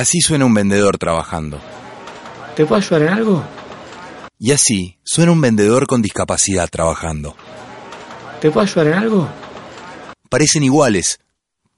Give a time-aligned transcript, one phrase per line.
[0.00, 1.60] Así suena un vendedor trabajando.
[2.56, 3.44] ¿Te puedo ayudar en algo?
[4.38, 7.36] Y así suena un vendedor con discapacidad trabajando.
[8.40, 9.28] ¿Te puedo ayudar en algo?
[10.30, 11.20] Parecen iguales,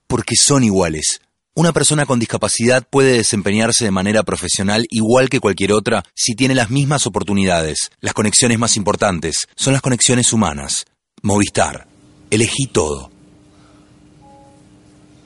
[0.07, 1.21] porque son iguales.
[1.57, 6.55] Una persona con discapacidad puede desempeñarse de manera profesional igual que cualquier otra si tiene
[6.55, 7.91] las mismas oportunidades.
[7.99, 10.87] Las conexiones más importantes son las conexiones humanas.
[11.23, 11.89] Movistar.
[12.31, 13.11] Elegí todo.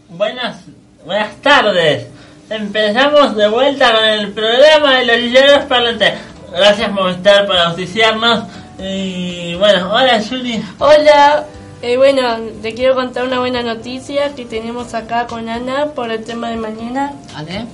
[0.08, 0.62] Buenas,
[1.04, 2.15] buenas tardes.
[2.48, 6.14] Empezamos de vuelta con el programa de los ligeros parlantes.
[6.52, 8.44] Gracias Movistar por auspiciarnos.
[8.78, 10.62] Y bueno, hola Juli.
[10.78, 11.44] Hola,
[11.82, 16.22] eh, bueno, te quiero contar una buena noticia que tenemos acá con Ana por el
[16.22, 17.14] tema de mañana.
[17.34, 17.66] ¿Vale?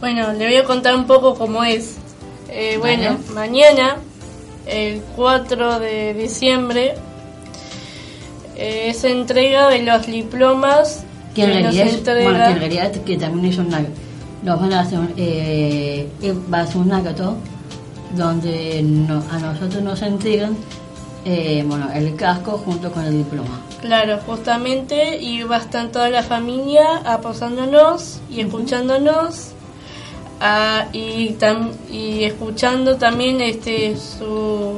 [0.00, 1.96] Bueno, le voy a contar un poco cómo es.
[2.50, 3.34] Eh, bueno, Vale.
[3.34, 3.96] mañana,
[4.66, 6.94] el 4 de diciembre,
[8.54, 11.06] eh, es entrega de los diplomas
[11.42, 11.70] Entrega-
[12.24, 13.82] bueno, que en realidad es que también es una,
[14.42, 17.36] nos van a hacer, eh, eh, va a un acto
[18.14, 20.56] donde no- a nosotros nos entregan,
[21.24, 23.60] eh, bueno, el casco junto con el diploma.
[23.80, 29.50] Claro, justamente, y va a estar toda la familia apoyándonos y escuchándonos
[30.40, 34.72] ah, y, tam- y escuchando también este su,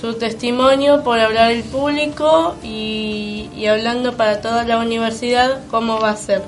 [0.00, 6.10] su testimonio por hablar el público y, y hablando para toda la universidad cómo va
[6.10, 6.42] a ser.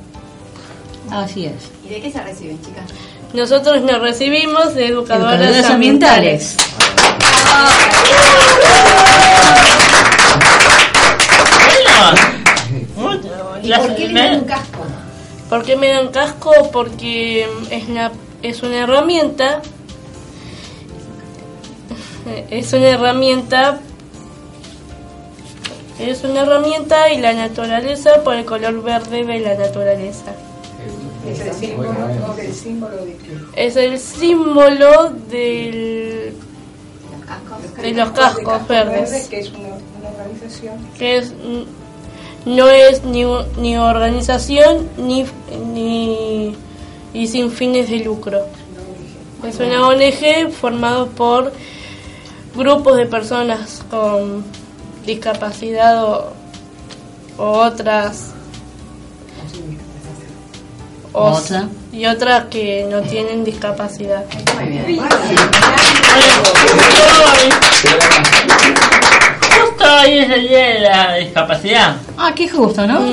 [1.11, 1.55] Así es.
[1.84, 2.84] ¿Y de qué se reciben, chicas?
[3.33, 6.56] Nosotros nos recibimos de educadoras, Educadoras ambientales.
[12.97, 13.21] Bueno,
[13.62, 14.78] ¿Y las- por qué me- tienen un casco?
[15.49, 16.53] ¿Por qué me dan casco?
[16.72, 18.12] Porque es una,
[18.43, 19.62] es una herramienta.
[22.50, 23.80] Es una herramienta.
[25.98, 30.32] Es una herramienta y la naturaleza por el color verde de la naturaleza.
[31.28, 31.92] Es el símbolo,
[32.38, 33.66] el símbolo de qué?
[33.66, 36.34] Es el símbolo del,
[37.82, 39.28] de los cascos verdes.
[39.28, 39.68] que es una,
[39.98, 40.78] una organización.
[40.98, 41.34] que es
[42.47, 43.24] no es ni,
[43.58, 45.26] ni organización ni,
[45.74, 46.56] ni
[47.12, 48.41] y sin fines de lucro.
[49.47, 51.52] Es una ONG formado por
[52.55, 54.44] grupos de personas con
[55.06, 56.33] discapacidad o,
[57.38, 58.33] o otras
[61.12, 61.69] o- Otra.
[61.93, 64.25] y otras que no tienen discapacidad.
[64.55, 65.00] Muy bien.
[69.60, 71.97] Justo hoy es el día de la discapacidad.
[72.16, 72.99] Ah, qué justo, ¿no?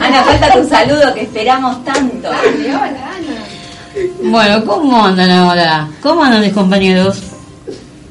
[0.00, 2.28] Ana, falta tu saludo que esperamos tanto.
[4.30, 5.88] Bueno, ¿cómo andan ahora?
[6.02, 7.18] ¿Cómo andan mis compañeros?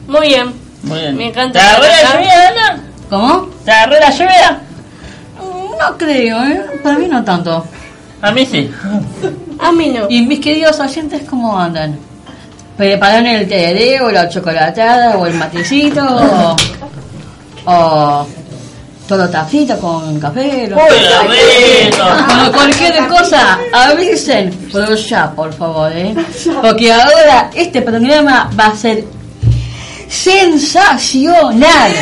[0.07, 0.53] Muy bien.
[0.83, 1.15] Muy bien.
[1.15, 2.83] Me encanta ¿Te agarró la lluvia, Ana?
[3.09, 3.49] ¿Cómo?
[3.63, 4.61] ¿Te agarró la lluvia?
[5.79, 6.65] No creo, ¿eh?
[6.81, 7.63] Para mí no tanto.
[8.21, 8.71] A mí sí.
[9.59, 10.07] A mí no.
[10.09, 11.99] ¿Y mis queridos oyentes cómo andan?
[12.75, 16.55] ¿Prepararon el té o la chocolatada o el matecito o,
[17.65, 18.27] o
[19.07, 20.67] todo tafita con café?
[20.67, 20.81] lo- Uy,
[21.31, 22.03] qué rico.
[22.27, 26.13] Bueno, cualquier cosa, avisen, pero ya, por favor, ¿eh?
[26.61, 29.05] Porque ahora este programa va a ser
[30.09, 31.93] sensacional.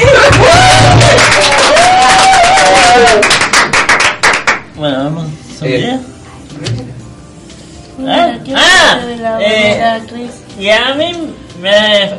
[4.76, 5.26] Bueno, vamos.
[5.62, 6.00] Mira,
[8.36, 8.40] ¿Eh?
[8.44, 9.98] ¿qué Ah, la eh?
[10.60, 11.12] Y a mí,
[11.62, 12.12] me, eh,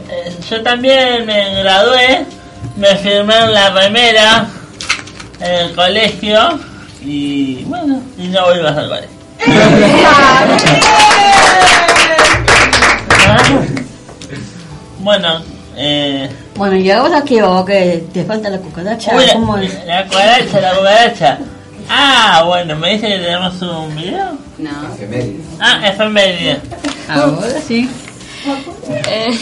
[0.51, 2.25] yo también me gradué,
[2.77, 4.47] me firmaron la remera
[5.41, 6.59] en el colegio
[7.03, 9.17] y bueno, y no vuelvas al colegio.
[15.01, 15.41] Bueno,
[15.77, 19.87] eh, Bueno, y ahora qué o que te falta la cucaracha, uy, ¿cómo la, es?
[19.87, 21.39] la cucaracha, la cucaracha.
[21.89, 24.31] Ah, bueno, me dice que tenemos un video.
[24.59, 24.71] No.
[25.61, 26.61] Ah, efeméride.
[27.09, 27.89] Ahora sí.
[28.89, 29.39] Eh,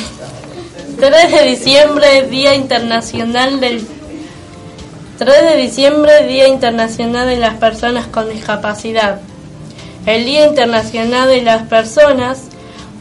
[1.00, 3.87] 3 de diciembre, Día Internacional del
[5.19, 9.21] 3 de diciembre, Día Internacional de las Personas con Discapacidad.
[10.07, 12.49] El Día Internacional de las Personas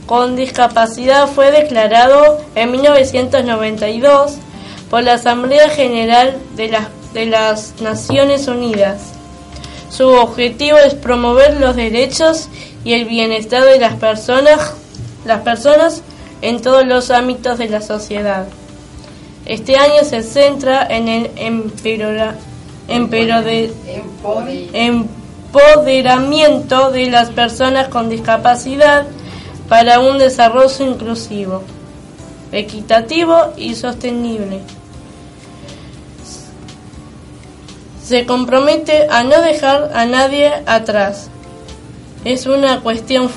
[0.06, 4.36] con Discapacidad fue declarado en 1992
[4.92, 9.14] por la Asamblea General de las, de las Naciones Unidas.
[9.90, 12.48] Su objetivo es promover los derechos
[12.84, 14.76] y el bienestar de las personas,
[15.26, 16.04] las personas
[16.44, 18.46] en todos los ámbitos de la sociedad.
[19.46, 21.32] Este año se centra en el
[24.74, 29.06] empoderamiento de las personas con discapacidad
[29.68, 31.62] para un desarrollo inclusivo,
[32.54, 34.62] equitativo y sostenible.
[38.02, 41.30] Se compromete a no dejar a nadie atrás.
[42.24, 43.30] Es una cuestión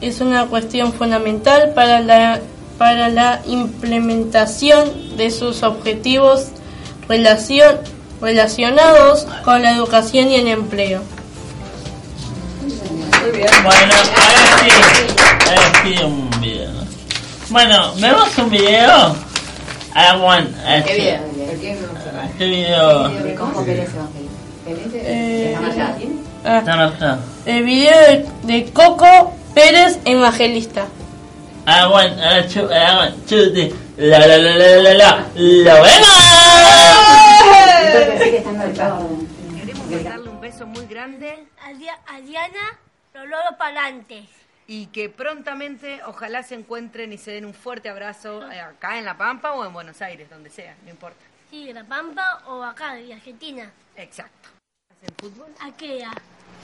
[0.00, 2.40] es una cuestión fundamental para la
[2.80, 6.46] para la implementación de sus objetivos
[7.10, 7.76] relacion-
[8.22, 11.02] relacionados con la educación y el empleo.
[13.62, 14.70] Bueno, ahora sí,
[15.46, 16.70] ahora sí un video.
[17.50, 19.14] Bueno, ¿vemos un video?
[19.94, 20.48] I want
[20.86, 21.20] Qué bien.
[22.38, 23.08] ¿Qué video?
[23.10, 24.94] De Coco Pérez Evangelista.
[24.94, 25.54] Eh,
[26.46, 30.86] ah, el video de, de Coco Pérez Evangelista.
[31.72, 32.18] I want
[32.52, 35.26] chu, I want to the- la la la la la la.
[35.36, 37.20] ¡Lo vemos!
[38.76, 39.18] Pago.
[39.56, 42.78] Queremos mandarle un beso muy grande a, Dia- a Diana
[43.14, 44.24] los lobos para adelante.
[44.66, 49.04] y que prontamente ojalá se encuentren y se den un fuerte abrazo eh, acá en
[49.04, 51.18] La Pampa o en Buenos Aires, donde sea, no importa.
[51.50, 53.70] Sí, de La Pampa o acá, de Argentina.
[53.96, 54.48] Exacto.
[54.92, 55.48] ¿Hacen fútbol?
[55.60, 56.10] Aquella.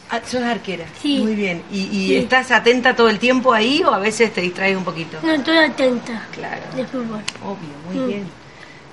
[0.08, 0.84] Ah, sos arquera.
[1.02, 1.18] Sí.
[1.18, 1.62] Muy bien.
[1.70, 2.16] ¿Y, y Sí.
[2.16, 5.18] estás atenta todo el tiempo ahí o a veces te distraes un poquito?
[5.22, 6.62] No estoy atenta Claro.
[6.76, 7.20] de fútbol.
[7.44, 8.06] Obvio, muy Mm.
[8.08, 8.30] bien.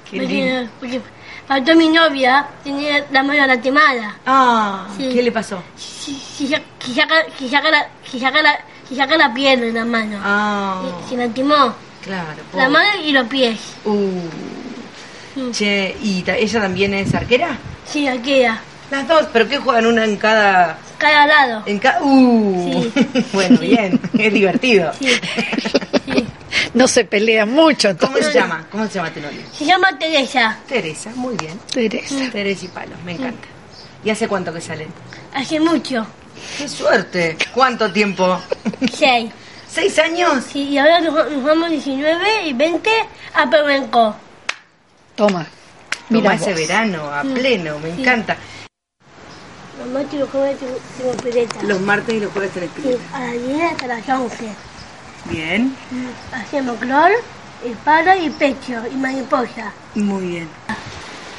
[0.09, 0.71] Qué Porque, lindo.
[0.79, 1.01] porque
[1.47, 4.17] faltó mi novia, tenía la mano lastimada.
[4.25, 5.09] Ah, Sí.
[5.13, 5.61] ¿qué le pasó?
[5.77, 9.71] Si, si, si saca, si, saca la, si, saca la, si saca la piel de
[9.71, 10.19] la mano.
[10.23, 12.27] Ah, Se, se lastimó claro.
[12.37, 12.69] la pobre.
[12.69, 13.59] mano y los pies.
[13.85, 14.21] Uh.
[15.35, 15.51] Mm.
[15.51, 17.57] Che, ¿y ella también es arquera?
[17.85, 18.61] Sí, aquella.
[18.93, 21.63] Las dos, pero ¿qué juegan una en cada Cada lado.
[21.65, 22.83] en cada Uh.
[22.93, 23.25] Sí.
[23.33, 24.91] bueno, bien, es divertido.
[24.99, 25.09] Sí.
[26.05, 26.27] sí.
[26.75, 28.67] No se pelean mucho, ¿Cómo se llama?
[28.71, 29.41] ¿Cómo se llama tu novia?
[29.51, 30.59] Se llama Teresa.
[30.67, 31.59] Teresa, muy bien.
[31.73, 32.15] Teresa.
[32.31, 33.47] Teresa y Palos, me encanta.
[34.05, 34.89] ¿Y hace cuánto que salen?
[35.33, 36.05] Hace mucho.
[36.59, 37.35] ¡Qué suerte!
[37.51, 38.39] ¿Cuánto tiempo?
[38.93, 39.31] Seis.
[39.67, 40.43] ¿Seis años?
[40.51, 42.91] Sí, y ahora nos, nos vamos 19 y 20
[43.33, 44.15] a Peruenco.
[45.15, 45.47] Toma.
[46.09, 48.01] Mira ese verano, a pleno, me Sí.
[48.01, 48.37] encanta.
[49.79, 51.63] Los martes y los jueves tengo, pileta.
[51.63, 53.01] Los martes y los jueves tenés Sí, pileta.
[53.17, 54.49] a las 10 hasta las 11.
[55.25, 55.75] Bien,
[56.33, 57.11] Hacemos clor,
[57.65, 59.71] espalda y pecho y mariposa.
[59.95, 60.49] muy bien.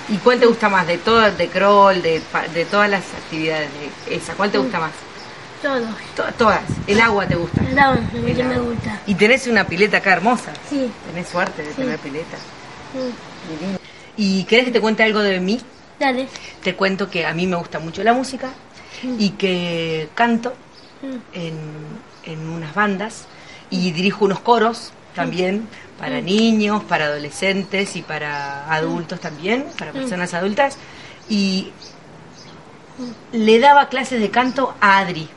[0.09, 0.87] ¿Y cuál te gusta más?
[0.87, 2.21] ¿De todas, de crawl, de,
[2.53, 3.71] de todas las actividades?
[4.09, 4.93] De esa, ¿cuál te gusta más?
[5.63, 5.89] Todos.
[6.17, 6.61] To- todas.
[6.87, 7.63] ¿El agua te gusta?
[7.67, 8.67] El agua es lo El que me agua.
[8.71, 9.01] gusta.
[9.07, 10.53] Y tenés una pileta acá hermosa.
[10.69, 10.91] Sí.
[11.11, 11.77] Tenés suerte de Sí.
[11.77, 12.37] tener pileta.
[13.49, 13.79] Divino.
[14.17, 15.59] ¿Y querés que te cuente algo de mí?
[15.99, 16.27] Dale.
[16.63, 18.51] Te cuento que a mí me gusta mucho la música
[19.19, 20.55] y que canto
[21.03, 21.17] Mm.
[21.35, 21.55] en,
[22.25, 23.27] en unas bandas
[23.69, 26.25] y dirijo unos coros también para Mm.
[26.25, 29.95] niños, para adolescentes y para adultos también, para Mm.
[29.95, 30.79] personas adultas.
[31.29, 31.71] Y
[33.33, 35.29] le daba clases de canto a Adri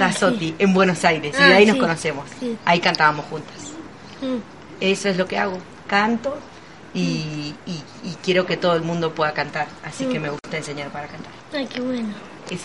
[0.00, 0.54] Ah, sí.
[0.58, 2.24] en Buenos Aires y Ah, de ahí nos conocemos.
[2.40, 2.56] Sí.
[2.64, 3.54] Ahí cantábamos juntas.
[4.22, 4.38] Mm.
[4.80, 6.36] Eso es lo que hago, canto
[6.94, 10.12] y, y- y quiero que todo el mundo pueda cantar, así Mm.
[10.12, 11.32] que me gusta enseñar para cantar.
[11.52, 12.08] Ay, qué bueno.
[12.50, 12.64] Eso.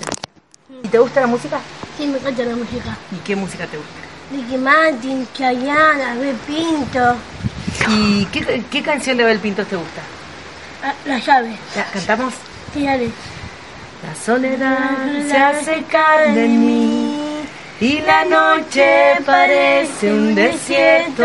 [0.83, 1.59] ¿Y te gusta la música?
[1.98, 2.98] Sí, me encanta la música.
[3.12, 3.91] ¿Y qué música te gusta?
[4.31, 7.15] Ricky Martin, Chayanne, Abel Pinto,
[7.89, 10.01] ¿Y qué, qué canción de Abel Pintos te gusta?
[10.83, 11.55] ah, La llave.
[11.75, 12.33] ¿La cantamos?
[12.74, 13.09] Sí, dale.
[14.03, 17.28] La soledad se hace carne en mí
[17.81, 21.24] y la noche parece un desierto,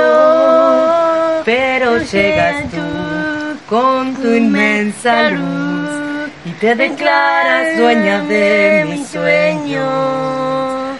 [1.44, 10.94] pero llegas tú con tu inmensa luz y te declaras dueña de mi sueño.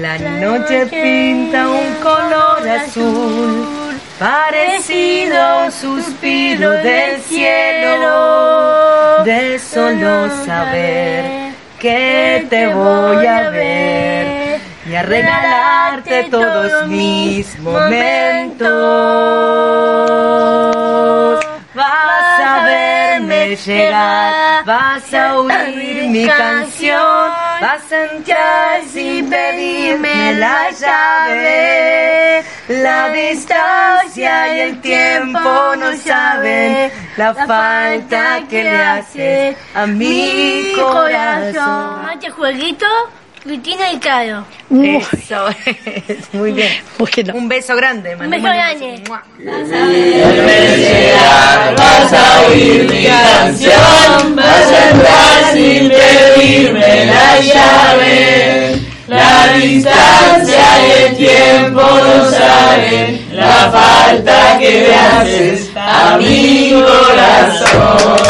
[0.00, 3.66] La noche pinta un color azul,
[4.18, 14.39] parecido a un suspiro del cielo, de solo saber que te voy a ver
[14.86, 18.68] y a regalarte todos mis momentos.
[21.74, 30.70] Vas a verme llegar, vas a oír mi canción Vas a entrar sin pedirme la
[30.70, 32.42] llave.
[32.68, 42.02] La distancia y el tiempo no saben la falta que le hace a mi corazón.
[42.06, 42.86] Mate jueguito,
[43.42, 44.44] Cristina y Caro.
[44.70, 46.70] Eso es, muy bien.
[47.32, 49.02] Un beso grande, Un beso grande.
[51.76, 58.80] Vas a oír mi canción, vas a entrar sin pedirme la llave.
[59.08, 68.20] La distancia y el tiempo no saben la falta que le haces a mi corazón.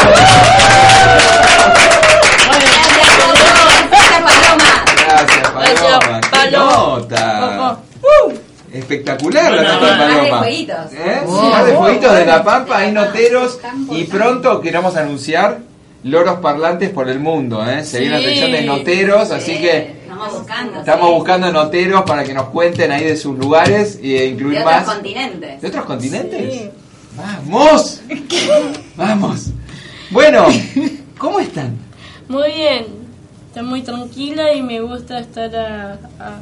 [6.31, 7.01] Paloma.
[7.07, 7.79] ¡Qué nota!
[8.73, 10.37] Espectacular la nota de más de Paloma.
[10.39, 10.93] jueguitos.
[10.93, 11.21] ¿Eh?
[11.25, 11.41] Wow.
[11.41, 13.59] Sí, más de jueguitos de la Pampa, hay noteros
[13.91, 15.59] y pronto queremos anunciar
[16.03, 17.63] loros parlantes por el mundo.
[17.69, 17.83] ¿eh?
[17.83, 20.79] Se viene la sección de noteros, así que Estamos buscando.
[20.79, 21.13] estamos sí.
[21.15, 24.85] buscando noteros para que nos cuenten ahí de sus lugares e incluir De otros más.
[24.95, 25.61] continentes.
[25.61, 26.61] ¿De otros continentes?
[27.17, 28.01] ¡Vamos!
[28.95, 29.47] ¡Vamos!
[30.11, 30.47] Bueno,
[31.17, 31.75] ¿cómo están?
[32.29, 32.85] Muy bien,
[33.51, 36.39] estoy muy tranquila y me gusta estar a- a-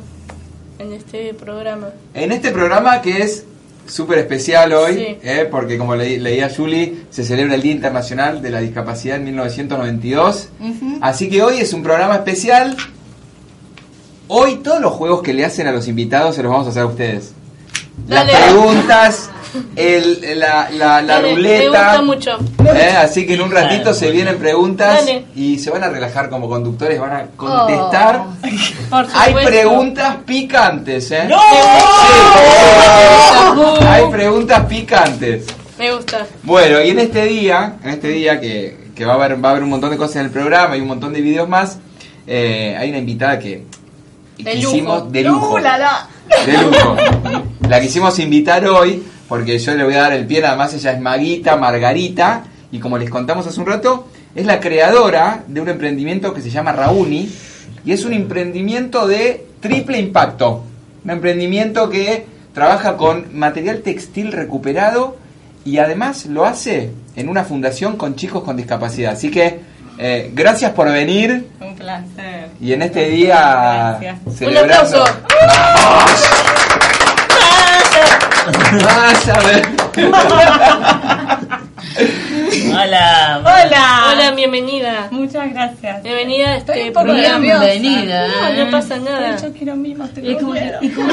[0.78, 1.88] en este programa.
[2.14, 3.46] En este programa que es
[3.88, 5.18] súper especial hoy, Sí.
[5.24, 9.24] eh, porque como le, leía Julie, se celebra el Día Internacional de la Discapacidad en
[9.26, 10.50] 1992.
[11.02, 12.78] Así que hoy es un programa especial.
[14.28, 16.84] Hoy todos los juegos que le hacen a los invitados se los vamos a hacer
[16.84, 17.34] a ustedes.
[18.08, 19.30] Las preguntas,
[19.76, 21.70] el, la, la, la Dale, Me ruleta.
[21.70, 22.38] gusta mucho.
[22.76, 25.26] eh, así que en un ratito se vienen preguntas Dale.
[25.36, 28.24] y se van a relajar como conductores, van a contestar.
[28.90, 31.26] Por Hay preguntas picantes, ¿eh?
[31.30, 31.38] ¡No!
[31.40, 31.58] Sí.
[33.88, 35.46] Hay preguntas picantes.
[35.78, 36.26] Me gusta.
[36.44, 39.52] Bueno, y en este día, en este día que, que va, a haber, va a
[39.52, 41.78] haber un montón de cosas en el programa y un montón de videos más,
[42.28, 43.64] eh, hay una invitada que
[44.38, 45.02] De lujo.
[45.10, 45.54] de lujo.
[45.54, 46.08] Uh, la, la.
[46.46, 46.96] De lujo.
[47.70, 51.00] La quisimos invitar hoy porque yo le voy a dar el pie, además ella es
[51.00, 56.34] Maguita Margarita y como les contamos hace un rato, es la creadora de un emprendimiento
[56.34, 57.32] que se llama Rauni
[57.86, 60.64] y es un emprendimiento de triple impacto.
[61.04, 65.18] Un emprendimiento que trabaja con material textil recuperado
[65.64, 69.14] y además lo hace en una fundación con chicos con discapacidad.
[69.14, 69.60] Así que
[69.98, 72.48] eh, gracias por venir Un placer.
[72.62, 74.00] y en este día
[74.36, 75.04] celebrando.
[75.04, 75.04] aplauso.
[78.72, 79.68] Vas a ver.
[82.72, 83.40] Hola.
[83.42, 84.12] Hola.
[84.14, 85.08] Hola, bienvenida.
[85.10, 86.04] Muchas gracias.
[86.04, 87.40] Bienvenida a Estoy este un poco programa.
[87.40, 87.66] nerviosa.
[87.66, 88.28] Bienvenida.
[88.28, 89.38] No, no pasa nada.
[89.38, 90.78] Yo quiero mimos, te ¿Y lo cómo, quiero.
[90.82, 91.10] y cómo,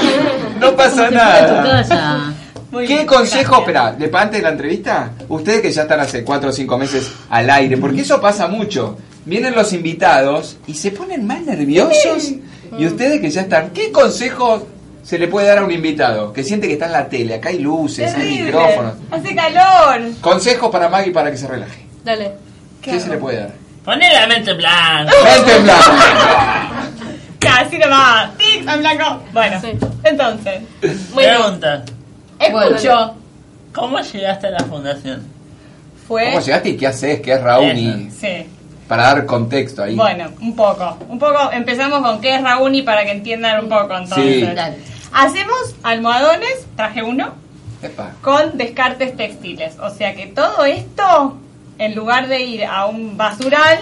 [0.61, 2.35] No pasa nada.
[2.71, 5.13] Muy ¿Qué bien, consejo, espera, de antes de la entrevista?
[5.29, 8.99] Ustedes que ya están hace 4 o 5 meses al aire, porque eso pasa mucho.
[9.25, 12.33] Vienen los invitados y se ponen más nerviosos.
[12.79, 14.67] Y ustedes que ya están, ¿qué consejo
[15.07, 16.33] se le puede dar a un invitado?
[16.33, 18.95] Que siente que está en la tele, acá hay luces, hay micrófonos.
[19.11, 20.01] Hace calor.
[20.21, 21.87] Consejos para Maggie para que se relaje.
[22.05, 22.33] Dale.
[22.83, 23.53] ¿Qué, se le puede dar?
[23.85, 25.13] Poné la mente en blanco.
[25.25, 25.83] Mente en blanco.
[27.39, 28.37] Casi nomás.
[28.37, 29.23] Tic, en blanco.
[29.33, 29.69] Bueno, Sí.
[30.03, 30.63] entonces,
[31.15, 31.85] Pregunta.
[32.41, 33.15] escucho.
[33.73, 35.23] ¿Cómo llegaste a la fundación?
[36.09, 36.25] Fue.
[36.27, 37.21] ¿Cómo llegaste y qué haces?
[37.21, 38.11] ¿Qué es Rauni?
[38.11, 38.47] Sí.
[38.89, 39.95] Para dar contexto ahí.
[39.95, 40.97] Bueno, un poco.
[41.09, 41.51] Un poco.
[41.53, 44.49] Empezamos con qué es Rauni para que entiendan un poco entonces.
[44.49, 44.96] Sí.
[45.13, 47.35] Hacemos almohadones, traje uno,
[47.83, 48.13] Epa.
[48.23, 49.79] con descartes textiles.
[49.81, 51.37] O sea que todo esto,
[51.79, 53.79] en lugar de ir a un basural,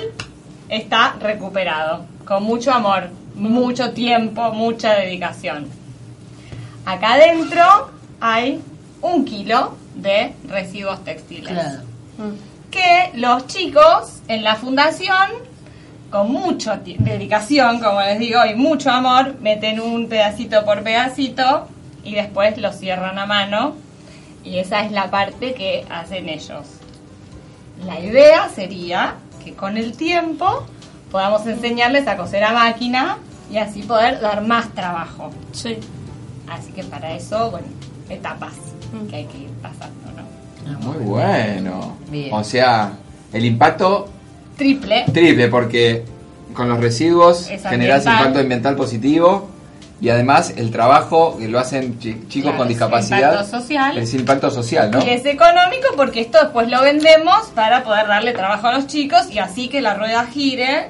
[0.68, 2.06] está recuperado.
[2.24, 5.68] Con mucho amor, mucho tiempo, mucha dedicación.
[6.86, 7.90] Acá adentro
[8.20, 8.60] hay
[9.00, 11.52] un kilo de residuos textiles.
[11.52, 11.82] Claro.
[12.70, 15.30] Que los chicos en la fundación,
[16.14, 21.66] con mucha dedicación, como les digo, y mucho amor, meten un pedacito por pedacito
[22.04, 23.74] y después lo cierran a mano.
[24.44, 26.66] Y esa es la parte que hacen ellos.
[27.84, 30.64] La idea sería que con el tiempo
[31.10, 33.18] podamos enseñarles a coser a máquina
[33.50, 35.32] y así poder dar más trabajo.
[35.50, 35.78] Sí.
[36.48, 37.66] Así que para eso, bueno,
[38.08, 38.52] etapas
[39.10, 40.78] que hay que ir pasando, ¿no?
[40.78, 41.96] Muy bueno.
[42.08, 42.32] Bien.
[42.32, 42.92] O sea,
[43.32, 44.13] el impacto
[44.56, 45.04] Triple.
[45.12, 46.04] triple, porque
[46.54, 49.48] con los residuos Es generas impacto ambiental positivo
[50.00, 53.98] y además el trabajo que lo hacen chi- chicos Claro, con es discapacidad impacto social.
[53.98, 55.04] es impacto social, ¿no?
[55.04, 59.30] Y es económico porque esto después lo vendemos para poder darle trabajo a los chicos
[59.30, 60.88] y así que la rueda gire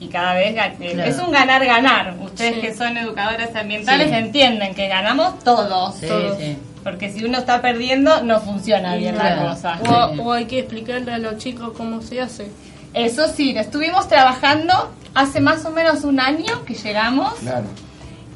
[0.00, 1.10] y cada vez eh, Claro.
[1.10, 2.14] es un ganar-ganar.
[2.20, 2.60] Ustedes Sí.
[2.60, 4.14] que son educadores ambientales Sí.
[4.16, 5.96] entienden que ganamos todos.
[5.96, 6.38] Sí, todos.
[6.90, 9.78] Porque si uno está perdiendo no funciona bien la cosa.
[9.88, 12.50] O, o hay que explicarle a los chicos cómo se hace.
[12.94, 14.72] Eso sí, estuvimos trabajando
[15.14, 17.66] hace más o menos un año que llegamos Claro.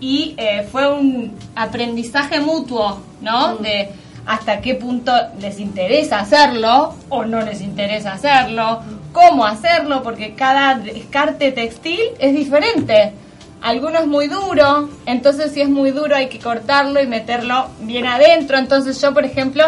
[0.00, 3.56] y eh, fue un aprendizaje mutuo, ¿no?
[3.56, 3.90] De
[4.26, 8.80] hasta qué punto les interesa hacerlo o no les interesa hacerlo,
[9.12, 13.12] cómo hacerlo, porque cada descarte textil es diferente.
[13.62, 18.06] Alguno es muy duro, entonces si es muy duro hay que cortarlo y meterlo bien
[18.06, 18.58] adentro.
[18.58, 19.64] Entonces yo, por ejemplo,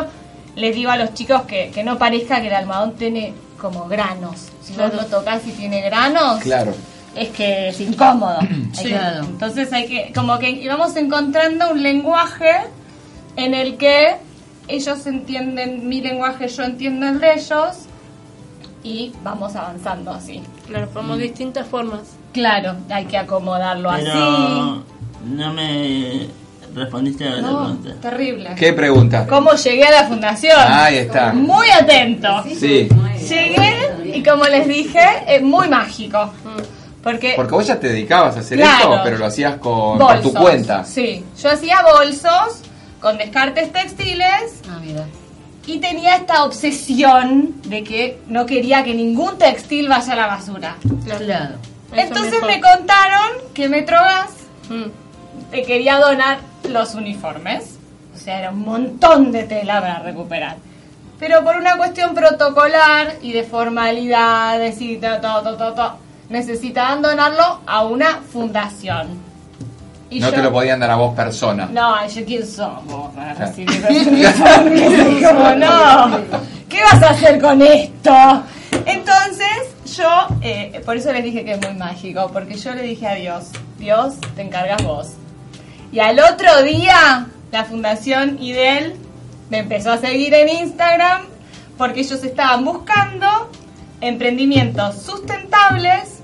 [0.56, 4.48] les digo a los chicos que, que no parezca que el almohadón tiene como granos.
[4.62, 4.96] Si vos Claro.
[4.96, 6.74] lo tocas y tiene granos, Claro.
[7.14, 8.38] es que es incómodo.
[8.72, 8.88] Sí.
[8.88, 8.96] que-.
[9.20, 12.50] Entonces hay que, como que íbamos encontrando un lenguaje
[13.36, 14.16] en el que
[14.66, 17.76] ellos entienden mi lenguaje, yo entiendo el de ellos
[18.82, 20.42] y vamos avanzando así.
[20.66, 22.00] Claro, como distintas formas.
[22.34, 24.82] Claro, hay que acomodarlo Pero así.
[25.24, 26.26] no me
[26.74, 27.94] respondiste a la No, pregunta.
[28.02, 28.50] terrible.
[28.56, 29.26] ¿Qué pregunta?
[29.26, 30.58] ¿Cómo llegué a la fundación?
[30.58, 31.32] Ahí está.
[31.32, 32.42] Muy atento.
[32.58, 32.88] Sí.
[33.28, 36.30] Llegué y como les dije, es muy mágico.
[37.02, 38.76] Porque Porque vos ya te dedicabas a hacer Claro.
[38.94, 40.84] esto, pero lo hacías con, por tu cuenta.
[40.84, 42.62] Sí, yo hacía bolsos
[43.00, 45.04] con descartes textiles Ah, mira.
[45.66, 50.76] y tenía esta obsesión de que no quería que ningún textil vaya a la basura.
[51.04, 51.56] Claro.
[51.96, 54.30] Entonces me contaron que Metrogas
[54.68, 55.50] Mm.
[55.50, 57.76] te quería donar los uniformes.
[58.14, 60.56] O sea, era un montón de tela para recuperar.
[61.18, 65.96] Pero por una cuestión protocolar y de formalidades y todo, todo, todo, todo,
[66.28, 69.08] necesitaban donarlo a una fundación.
[70.10, 71.68] Y no yo- te lo podían dar a vos persona.
[71.72, 73.80] no, yo quién somos para recibir
[75.56, 76.18] no,
[76.68, 78.42] ¿qué vas a hacer con esto?
[78.86, 80.08] Entonces, yo,
[80.42, 83.46] eh, por eso les dije que es muy mágico, porque yo le dije a Dios,
[83.78, 85.12] Dios, te encargas vos.
[85.92, 88.96] Y al otro día, la Fundación IDEL
[89.50, 91.22] me empezó a seguir en Instagram,
[91.78, 93.50] porque ellos estaban buscando
[94.00, 96.20] emprendimientos sustentables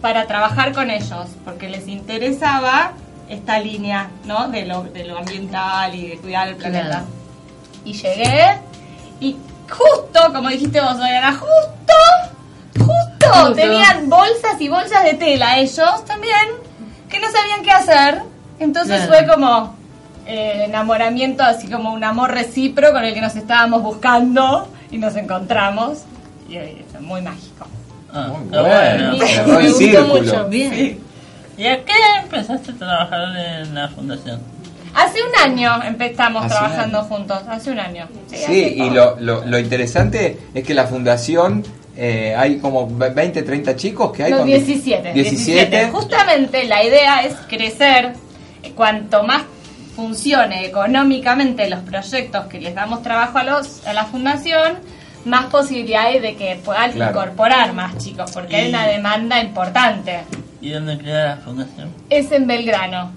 [0.00, 2.92] para trabajar con ellos, porque les interesaba
[3.28, 4.48] esta línea, ¿no?
[4.48, 6.88] De lo, de lo ambiental y de cuidar el planeta.
[6.88, 7.06] Claro.
[7.84, 8.58] Y llegué
[9.20, 9.36] y
[9.70, 11.94] justo, como dijiste vos, Mariana, justo,
[12.78, 13.52] justo, Justo.
[13.54, 16.48] tenían bolsas y bolsas de tela ellos también,
[17.08, 18.22] que no sabían qué hacer.
[18.58, 19.24] Entonces Claro.
[19.26, 19.76] fue como
[20.26, 25.16] eh, enamoramiento, así como un amor recíproco con el que nos estábamos buscando y nos
[25.16, 25.98] encontramos.
[26.48, 27.66] Y eh, muy mágico.
[28.12, 29.26] Ah, Muy bueno, bueno.
[29.26, 30.44] cerró el gustó mucho.
[30.48, 31.00] Bien.
[31.56, 34.40] ¿Y a qué empezaste a trabajar en la fundación?
[34.94, 37.08] Hace un año empezamos Hace trabajando año.
[37.08, 38.06] juntos, hace un año.
[38.28, 41.64] Sí, y lo, lo, lo interesante es que la fundación
[41.96, 45.88] eh, hay como 20, 30 chicos que hay No, con 17, 17.
[45.90, 48.12] Justamente la idea es crecer.
[48.74, 49.42] Cuanto más
[49.94, 54.78] funcione económicamente los proyectos que les damos trabajo a, los, a la fundación,
[55.24, 57.12] más posibilidades de que puedan Claro.
[57.12, 60.20] incorporar más chicos, porque hay una demanda importante.
[60.60, 61.90] ¿Y dónde queda la fundación?
[62.10, 63.12] Es en Belgrano.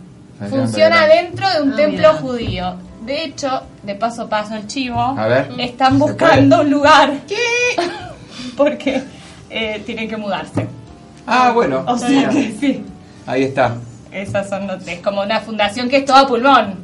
[0.50, 2.14] Funciona dentro de un Ah, templo mira.
[2.14, 2.76] judío.
[3.06, 5.50] De hecho, de paso paso el chivo, A ver.
[5.60, 7.14] están ¿Se buscando un lugar.
[8.58, 9.04] Porque
[9.50, 10.68] eh, tienen que mudarse.
[11.26, 11.84] Ah, bueno.
[11.88, 12.86] O sea mira, que sí.
[13.26, 13.76] Ahí está.
[14.12, 16.76] Esas son not- es como una fundación que es toda pulmón.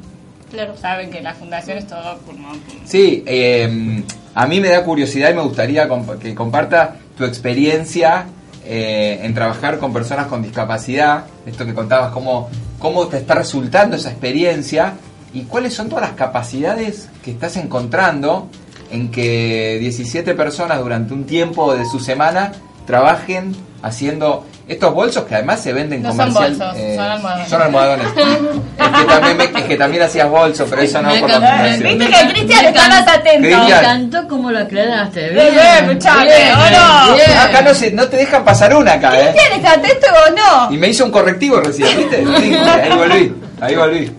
[0.52, 0.76] Claro.
[0.78, 2.60] Saben que la fundación es todo pulmón.
[2.60, 2.86] pulmón.
[2.88, 4.04] Sí, eh,
[4.36, 8.26] a mí me da curiosidad y me gustaría comp- que comparta tu experiencia
[8.66, 12.50] eh, en trabajar con personas con discapacidad, esto que contabas, cómo,
[12.84, 14.96] cómo te está resultando esa experiencia
[15.34, 18.50] y cuáles son todas las capacidades que estás encontrando
[18.91, 22.52] en que 17 personas durante un tiempo de su semana
[22.86, 26.56] trabajen haciendo estos bolsos que además se venden No son comercial.
[26.56, 27.50] bolsos, eh, son almohadones.
[27.50, 28.08] Son almohadones.
[28.08, 31.63] es, que también me- es que también hacías bolso, pero eso no Me por la.
[31.63, 33.41] Viste que Cristian está más atento.
[33.41, 35.30] Me encantó cómo lo aclaraste.
[35.32, 37.15] Bien, bien, muchacho, ¿o no?
[37.15, 37.38] bien.
[37.38, 39.34] Acá no, se, no te dejan pasar una acá, ¿eh?
[39.34, 40.34] Cristian está atento vos
[40.69, 40.74] no.
[40.74, 42.24] Y me hizo un correctivo recién, ¿viste?
[42.39, 44.12] Sí, ahí volví, ahí volví.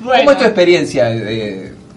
[0.00, 0.20] Bueno.
[0.20, 1.10] ¿Cómo es tu experiencia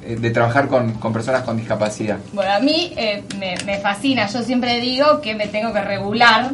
[0.08, 2.18] de trabajar con, con personas con discapacidad?
[2.34, 4.28] Bueno, a mí eh, me, me fascina.
[4.28, 6.52] Yo siempre digo que me tengo que regular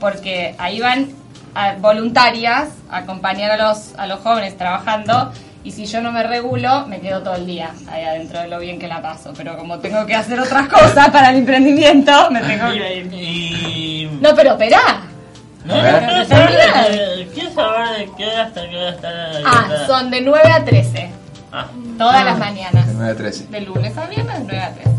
[0.00, 1.08] porque ahí van
[1.54, 6.22] a- voluntarias a acompañar a los, a los jóvenes trabajando y si yo no me
[6.22, 9.32] regulo me quedo todo el día ahí adentro de lo bien que la paso.
[9.36, 13.14] Pero como tengo que hacer otras cosas para el emprendimiento, me tengo que ir.
[13.14, 14.18] Y...
[14.20, 15.00] No, pero operá.
[15.64, 16.50] No, quiero saber
[16.90, 21.10] de- qué hasta qué hora Ah, son de 9 a 13.
[21.54, 21.66] Ah.
[21.98, 22.24] Todas Ah.
[22.24, 22.86] las mañanas.
[22.86, 23.46] De 9 a 13.
[23.46, 24.90] De lunes a viernes, de 9 a 13.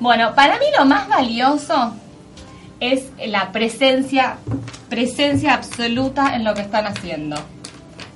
[0.00, 1.94] Bueno, para mí lo más valioso
[2.80, 4.36] es la presencia,
[4.88, 7.36] presencia absoluta en lo que están haciendo.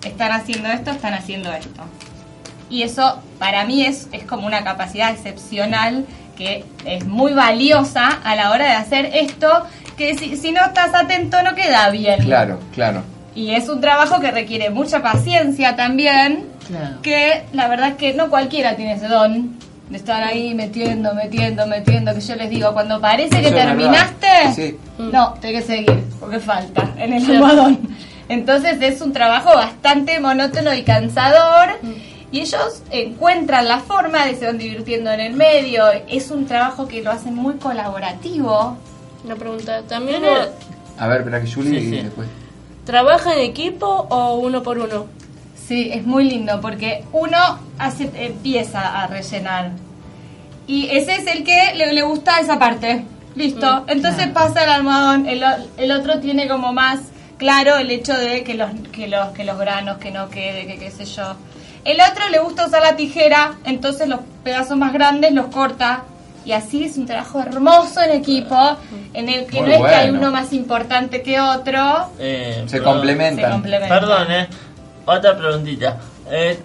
[0.04, 1.82] Están haciendo esto, están haciendo esto.
[2.68, 6.04] Y eso para mí es, es como una capacidad excepcional
[6.36, 9.48] que es muy valiosa a la hora de hacer esto
[9.96, 12.22] que si, si no estás atento no queda bien.
[12.24, 13.02] Claro, claro.
[13.34, 17.02] Y es un trabajo que requiere mucha paciencia también, Claro.
[17.02, 21.66] que la verdad es que no cualquiera tiene ese don de estar ahí metiendo, metiendo,
[21.66, 24.26] metiendo, que yo les digo, cuando parece que terminaste.
[24.54, 24.78] Sí.
[24.98, 27.80] no, tenés que seguir, porque falta en el almohadón.
[28.28, 31.70] Entonces es un trabajo bastante monótono y cansador.
[32.32, 35.82] Y ellos encuentran la forma de se van divirtiendo en el medio.
[36.06, 38.76] Es un trabajo que lo hacen muy colaborativo.
[39.24, 40.22] Una pregunta, ¿también
[40.96, 42.02] A ver, espera que Julie Sí, y sí.
[42.02, 42.28] después.
[42.84, 45.06] trabaja en equipo o uno por uno?
[45.70, 47.38] Sí, es muy lindo porque uno
[47.78, 49.70] hace, empieza a rellenar.
[50.66, 53.04] Y ese es el que le, le gusta esa parte.
[53.36, 53.84] Listo.
[53.86, 55.26] Entonces pasa el almohadón.
[55.28, 55.44] El,
[55.76, 56.98] el otro tiene como más
[57.38, 60.76] claro el hecho de que los, que los, que los granos, que no quede, que
[60.76, 61.36] qué sé yo.
[61.84, 66.02] El otro le gusta usar la tijera, entonces los pedazos más grandes los corta.
[66.44, 68.76] Y así es un trabajo hermoso en equipo,
[69.14, 72.08] en el que Muy no es que hay uno más importante que otro.
[72.18, 72.94] Eh, Se perdón.
[72.94, 73.44] complementan.
[73.44, 74.00] Se complementan.
[74.00, 74.48] Perdón, eh.
[75.06, 75.98] Otra preguntita.
[76.30, 76.58] Eh,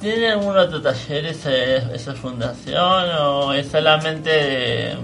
[0.00, 4.96] ¿Tiene algún otro taller ese, esa fundación o es solamente de-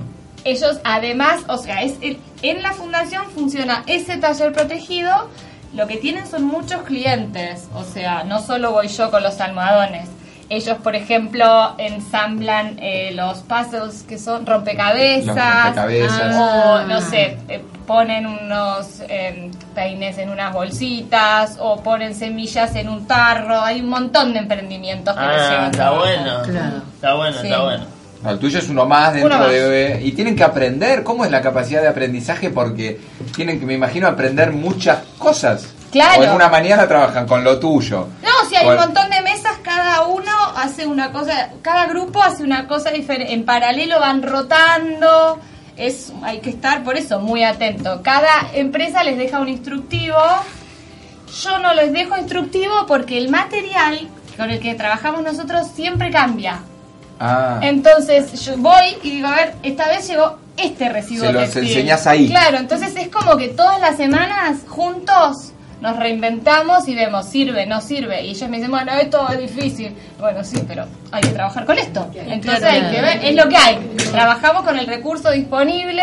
[0.44, 5.28] Ellos además, o sea, es el- en la fundación funciona ese taller protegido.
[5.74, 10.08] Lo que tienen son muchos clientes, o sea, no solo voy yo con los almohadones.
[10.48, 16.36] Ellos, por ejemplo, ensamblan eh, los puzzles que son rompecabezas, Los rompecabezas.
[16.36, 22.88] o no sé, eh, ponen unos eh, peines en unas bolsitas, o ponen semillas en
[22.88, 23.60] un tarro.
[23.60, 26.42] Hay un montón de emprendimientos que Ah, llevan está bueno.
[26.94, 27.46] Está bueno, Sí.
[27.48, 27.84] está bueno.
[28.22, 29.52] No, el tuyo es uno más dentro Uno más.
[29.52, 30.00] de...
[30.02, 31.02] Y tienen que aprender.
[31.02, 32.50] ¿Cómo es la capacidad de aprendizaje?
[32.50, 32.98] Porque
[33.34, 35.74] tienen que, me imagino, aprender muchas cosas.
[35.90, 36.20] Claro.
[36.20, 38.08] O en una mañana trabajan con lo tuyo.
[38.22, 42.42] No, si hay un montón de mesas, cada uno hace una cosa, cada grupo hace
[42.42, 45.38] una cosa diferente, en paralelo van rotando,
[45.76, 48.00] es hay que estar por eso muy atento.
[48.02, 50.16] Cada empresa les deja un instructivo.
[51.42, 56.60] Yo no les dejo instructivo porque el material con el que trabajamos nosotros siempre cambia.
[57.18, 61.56] Ah, Entonces yo voy y digo, a ver, esta vez llegó este residuo Se los
[61.56, 62.28] enseñás ahí.
[62.28, 67.80] Claro, entonces es como que todas las semanas juntos nos reinventamos y vemos, sirve, no
[67.80, 68.24] sirve.
[68.24, 69.94] Y ellos me dicen, bueno, esto es difícil.
[70.18, 72.08] Bueno, sí, pero hay que trabajar con esto.
[72.14, 73.76] Entonces hay que ver, es lo que hay.
[74.10, 76.02] Trabajamos con el recurso disponible,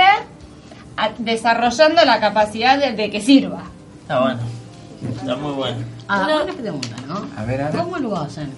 [0.98, 3.64] a- desarrollando la capacidad de, de que sirva.
[4.02, 4.40] Está bueno.
[5.16, 5.78] Está muy bueno.
[6.08, 7.28] Ah, una pregunta, ¿no?
[7.38, 7.80] A ver, Ana.
[7.84, 8.52] ¿Cómo lo hacen?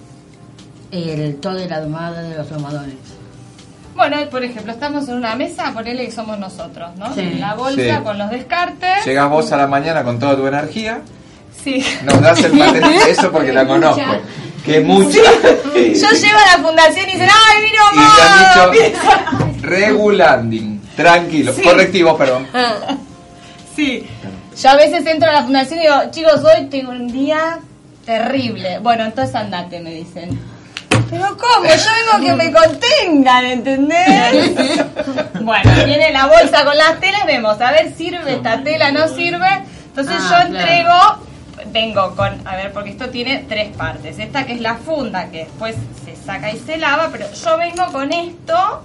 [0.92, 2.94] El todo de la almohada de los almohadones.
[3.96, 7.12] Bueno, por ejemplo, estamos en una mesa, ponele que somos nosotros, ¿no?
[7.14, 7.20] Sí.
[7.20, 8.02] En la bolsa Sí.
[8.04, 9.04] con los descartes.
[9.04, 11.00] Llegas vos a la mañana con toda tu energía,
[11.64, 11.84] Sí.
[12.04, 14.02] nos das el material, eso porque la conozco,
[14.64, 15.18] que es mucha.
[15.18, 21.52] Yo llego a la fundación y dicen, ¡ay, vino Y te han dicho regulanding, tranquilo,
[21.52, 21.62] Sí.
[21.62, 22.46] correctivo, perdón.
[23.74, 24.06] Sí.
[24.62, 27.58] Yo a veces entro a la fundación y digo, chicos, hoy tengo un día
[28.06, 28.78] terrible.
[28.78, 30.38] Bueno, entonces andate, me dicen.
[31.10, 31.64] Pero ¿cómo?
[31.68, 34.54] Yo vengo que me contengan, ¿entendés?
[35.40, 38.90] bueno, viene la bolsa con las telas, vemos, a ver, ¿sirve esta tela?
[38.90, 39.46] ¿No sirve?
[39.88, 40.58] Entonces Ah, yo claro.
[40.58, 44.18] entrego, vengo con, a ver, porque esto tiene tres partes.
[44.18, 47.86] Esta que es la funda, que después se saca y se lava, pero yo vengo
[47.92, 48.82] con esto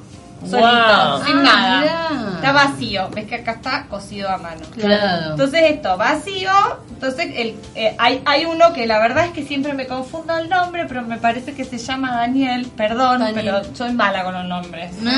[0.50, 1.26] solito, Wow.
[1.26, 1.80] sin Ah, nada.
[1.82, 2.32] mirá.
[2.36, 4.62] Está vacío, ves que acá está cosido a mano.
[4.74, 5.32] Claro.
[5.32, 6.52] Entonces esto, vacío,
[6.90, 10.50] entonces el, eh, hay, hay uno que la verdad es que siempre me confundo el
[10.50, 13.36] nombre, pero me parece que se llama Daniel, perdón, Daniel.
[13.64, 14.94] pero soy mala con los nombres.
[15.02, 15.12] ¿No?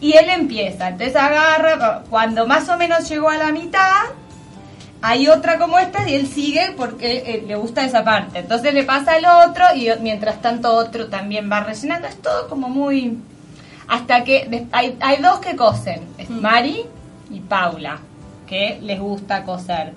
[0.00, 3.92] Y él empieza, entonces agarra, cuando más o menos llegó a la mitad,
[5.00, 8.40] hay otra como esta y él sigue porque eh, le gusta esa parte.
[8.40, 12.08] Entonces le pasa al otro y mientras tanto otro también va rellenando.
[12.08, 13.16] Es todo como muy...
[13.88, 16.84] Hasta que des- hay, hay dos que cosen, es Mari
[17.30, 17.98] y Paula,
[18.46, 19.92] que les gusta coser.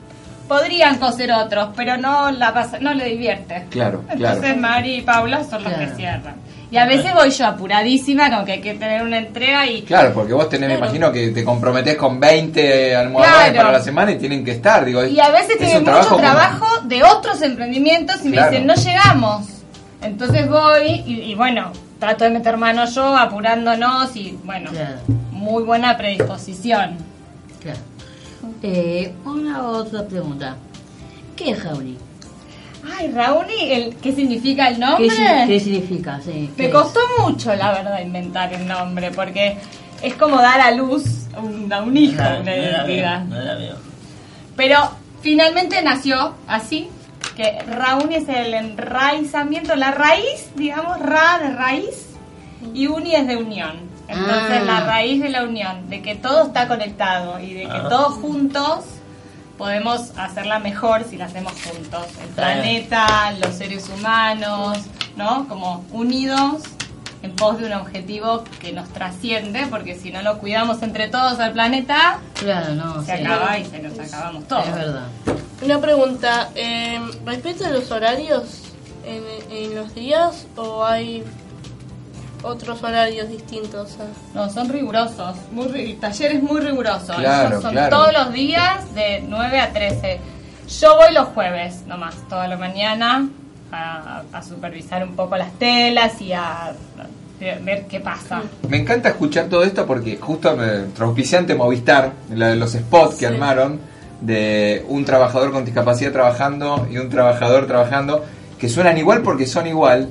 [0.47, 3.65] Podrían coser otros, pero no la pasa, no le divierte.
[3.69, 4.57] Claro, Entonces claro.
[4.59, 5.89] Mari y Paula son los Claro.
[5.89, 6.35] que cierran.
[6.69, 10.13] Y a veces voy yo apuradísima, con que hay que tener una entrega y Claro,
[10.13, 13.57] porque vos tenés, me imagino que te comprometés con 20 almohadones Claro.
[13.67, 15.05] para la semana y tienen que estar, digo.
[15.05, 18.65] Y a veces es tienen un mucho como- trabajo de otros emprendimientos y me dicen,
[18.65, 19.47] no llegamos.
[20.01, 24.97] Entonces voy y, y bueno, trato de meter mano yo, apurándonos y bueno, Claro.
[25.31, 26.97] muy buena predisposición.
[27.61, 27.77] Claro.
[28.63, 30.55] Eh, una otra pregunta.
[31.35, 31.95] ¿Qué es Jauli?
[32.97, 35.07] Ay, Rauni, el, ¿qué significa el nombre?
[35.07, 36.19] ¿Qué, si- qué significa?
[36.25, 36.73] Sí, ¿qué Me es?
[36.73, 39.57] costó mucho, la verdad, inventar el nombre porque
[40.01, 41.03] es como dar a luz
[41.39, 43.25] un- a un hijo, No, una no la veo, identidad.
[43.25, 43.75] no la veo.
[44.55, 44.77] Pero
[45.21, 46.89] finalmente nació así,
[47.41, 52.07] que Rauni es el enraizamiento, la raíz, digamos, Ra de raíz
[52.73, 53.89] y Uni es de unión.
[54.07, 54.65] Entonces Ah.
[54.65, 57.87] la raíz de la unión, de que todo está conectado y de que Ah.
[57.89, 58.85] todos juntos
[59.57, 62.05] podemos hacerla mejor si la hacemos juntos.
[62.21, 64.79] El planeta, los seres humanos,
[65.15, 65.47] ¿no?
[65.47, 66.63] Como unidos
[67.23, 71.39] en pos de un objetivo que nos trasciende, porque si no lo cuidamos entre todos
[71.39, 73.03] al planeta, Claro, no.
[73.03, 73.23] se sí.
[73.23, 74.67] acaba y se nos acabamos todos.
[74.67, 75.07] Es verdad.
[75.63, 78.43] Una pregunta, eh, ¿respeta los horarios
[79.05, 79.23] en,
[79.55, 81.23] en los días o hay
[82.43, 83.97] otros horarios distintos?
[83.99, 87.15] a- No, son rigurosos, muy, ri- talleres muy rigurosos.
[87.15, 87.95] Claro, Ellos son claro.
[87.97, 90.19] todos los días de 9 a 13.
[90.79, 93.27] Yo voy los jueves nomás, toda la mañana,
[93.71, 96.73] a, a supervisar un poco las telas y a,
[97.63, 98.43] ver qué pasa.
[98.69, 103.25] Me encanta escuchar todo esto porque justo nuestro auspiciante Movistar, la de los spots que
[103.25, 103.79] armaron
[104.21, 108.23] de un trabajador con discapacidad trabajando y un trabajador trabajando,
[108.59, 110.09] que suenan igual porque son igual.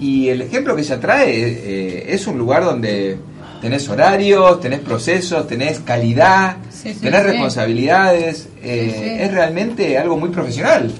[0.00, 3.18] Y el ejemplo que ella trae eh, es un lugar donde
[3.60, 8.48] tenés horarios, tenés procesos, tenés calidad, Sí, sí, tenés responsabilidades.
[8.62, 9.18] eh.
[9.22, 10.92] Es realmente algo muy profesional.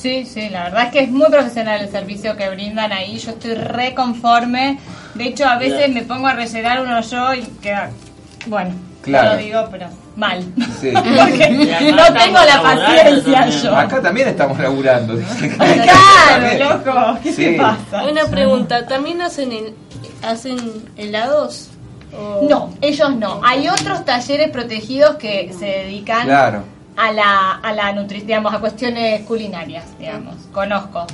[0.00, 3.18] Sí, sí, la verdad es que es muy profesional el servicio que brindan ahí.
[3.18, 4.78] Yo estoy re conforme.
[5.14, 5.94] De hecho, a veces Bien.
[5.94, 7.90] me pongo a rellenar uno yo y queda.
[8.46, 8.70] Bueno,
[9.02, 9.30] Claro.
[9.30, 9.86] no lo digo, pero
[10.16, 10.42] mal.
[10.80, 10.90] Sí.
[10.94, 13.60] Porque no tengo la paciencia también.
[13.62, 13.76] yo.
[13.76, 15.14] Acá también estamos laburando.
[15.58, 17.18] Claro, loco.
[17.22, 17.44] ¿Qué Sí.
[17.44, 18.04] te pasa?
[18.10, 19.74] Una pregunta, ¿también hacen el-
[20.22, 20.58] hacen
[20.96, 21.68] helados?
[22.16, 23.40] O- No, ellos no.
[23.44, 26.64] Hay otros talleres protegidos que se dedican Claro.
[26.96, 30.34] A la, a la nutri- digamos, a cuestiones culinarias, digamos.
[30.52, 31.06] Conozco.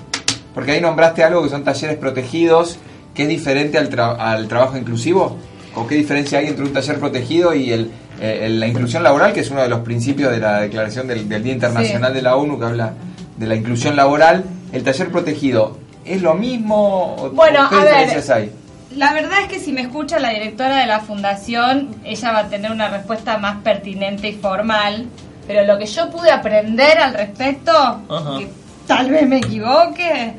[0.54, 2.78] Porque ahí nombraste algo que son talleres protegidos,
[3.14, 5.36] que es diferente al, tra- al trabajo inclusivo.
[5.74, 9.32] ¿O qué diferencia hay entre un taller protegido y el, eh, el- la inclusión laboral,
[9.34, 12.36] que es uno de los principios de la declaración del, del Día Internacional de la
[12.36, 12.94] ONU que habla
[13.36, 14.44] de la inclusión laboral?
[14.72, 17.14] El taller protegido, ¿es lo mismo?
[17.16, 17.88] o- Bueno, ¿Qué a ver.
[17.92, 18.50] diferencias hay?
[18.96, 22.48] La verdad es que si me escucha la directora de la fundación, ella va a
[22.48, 25.04] tener una respuesta más pertinente y formal.
[25.46, 28.38] Pero lo que yo pude aprender al respecto, Ajá.
[28.38, 28.48] que
[28.86, 30.32] tal vez me equivoque,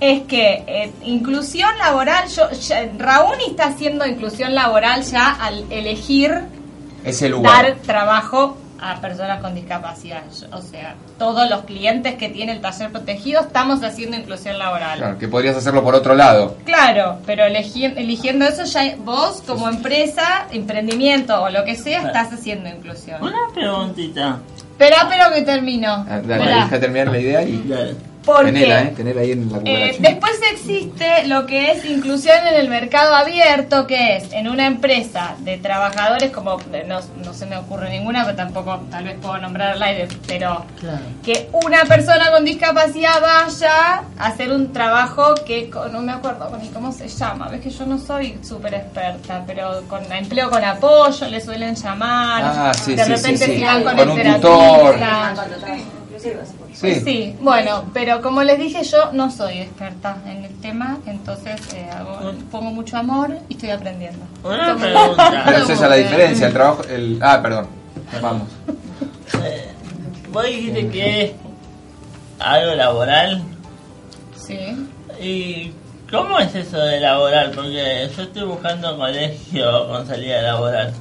[0.00, 6.40] es que eh, inclusión laboral, yo, ya- Raúl está haciendo inclusión laboral ya al elegir
[7.04, 7.64] Ese lugar.
[7.66, 10.22] dar trabajo a personas con discapacidad.
[10.40, 14.98] Yo- O sea, todos los clientes que tiene el taller protegido estamos haciendo inclusión laboral.
[14.98, 16.56] Claro, que podrías hacerlo por otro lado.
[16.64, 22.32] Claro, pero elegi- eligiendo eso ya vos como empresa, emprendimiento o lo que sea, estás
[22.32, 23.22] haciendo inclusión.
[23.22, 24.38] Una preguntita.
[24.56, 26.04] Espera, pero que termino.
[26.08, 27.62] Ah, Dale, deja terminar la idea y
[28.24, 28.88] ¿Por tenela, qué?
[28.88, 28.92] ¿eh?
[28.96, 33.86] Tenela ahí en la Eh, después existe lo que es inclusión en el mercado abierto,
[33.86, 38.24] que es en una empresa de trabajadores, como eh, no, no se me ocurre ninguna,
[38.24, 41.00] pero tampoco tal vez puedo nombrar al aire, pero Claro.
[41.24, 46.68] que una persona con discapacidad vaya a hacer un trabajo que no me acuerdo ni
[46.68, 51.26] cómo se llama, ves que yo no soy súper experta, pero con empleo con apoyo
[51.28, 55.34] le suelen llamar, Ah, sí, de sí, repente sí, con, Con el un terapista.
[56.74, 57.00] Sí.
[57.00, 57.36] Sí.
[57.40, 62.32] bueno, pero como les dije, yo no soy experta en el tema, entonces eh, hago-
[62.50, 64.24] pongo mucho amor y estoy aprendiendo.
[64.42, 65.42] Una Como- pregunta.
[65.44, 66.82] Pero esa es la diferencia, el trabajo...
[66.88, 67.66] El, ah, perdón.
[68.20, 68.48] Vamos.
[69.44, 69.68] Eh,
[70.32, 71.32] Vos dijiste que es
[72.38, 73.42] algo laboral.
[74.36, 74.58] Sí.
[75.20, 75.72] ¿Y
[76.10, 77.52] cómo es eso de laboral?
[77.54, 80.92] Porque yo estoy buscando colegio con salida laboral.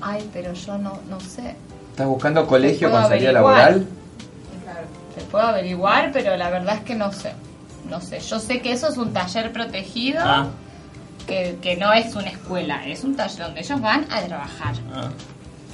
[0.00, 1.56] Ay, pero yo no, no sé.
[1.90, 3.54] ¿Estás buscando colegio con salida averiguar.
[3.72, 3.86] laboral?
[5.28, 7.32] Se puede averiguar, pero la verdad es que no sé.
[7.90, 8.18] No sé.
[8.20, 10.46] Yo sé que eso es un taller protegido, Ah,
[11.26, 14.74] que, que no es una escuela, es un taller donde ellos van a trabajar.
[14.94, 15.10] ah.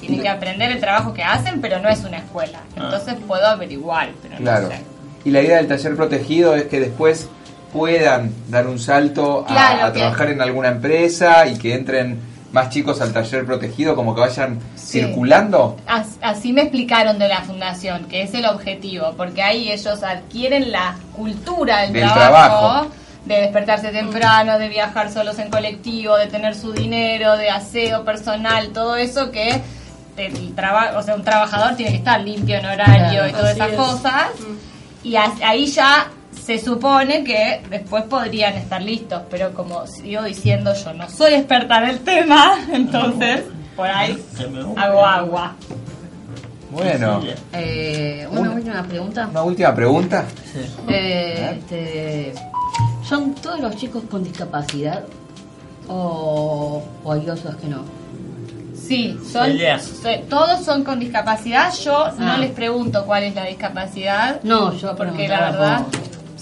[0.01, 2.59] Tienen que aprender el trabajo que hacen, pero no es una escuela.
[2.75, 4.65] Entonces puedo averiguar, pero Claro.
[4.65, 4.83] no sé.
[5.25, 7.29] Y la idea del taller protegido es que después
[7.73, 12.19] puedan dar un salto a, Claro, a que- trabajar en alguna empresa y que entren
[12.55, 15.01] más chicos al taller protegido, como que vayan Sí.
[15.01, 15.77] circulando.
[15.87, 20.71] As- Así me explicaron de la fundación, que es el objetivo, porque ahí ellos adquieren
[20.73, 22.87] la cultura del, Del trabajo, trabajo.
[23.27, 28.69] de despertarse temprano, de viajar solos en colectivo, de tener su dinero, de aseo personal,
[28.69, 29.61] todo eso que
[30.17, 33.57] el trabajo, o sea, un trabajador tiene que estar limpio en horario Claro, y todas
[33.57, 33.77] esas es.
[33.77, 34.27] cosas.
[35.03, 36.07] Y as- ahí ya
[36.45, 41.79] se supone que después podrían estar listos, pero como sigo diciendo, yo no soy experta
[41.83, 43.45] en el tema, entonces
[43.77, 44.23] por ahí
[44.77, 45.55] hago agua.
[46.71, 47.21] Bueno,
[47.53, 49.29] Eh, una, Una- última pregunta.
[49.31, 50.25] una última pregunta.
[50.89, 52.35] Eh, este,
[53.05, 55.05] ¿Son todos los chicos con discapacidad
[55.89, 57.85] o, o hay otros que no?
[58.75, 59.51] Sí, son,
[60.29, 61.73] todos son con discapacidad.
[61.85, 62.39] Yo no Ah.
[62.39, 64.43] les pregunto cuál es la discapacidad.
[64.43, 65.83] No, yo porque la verdad,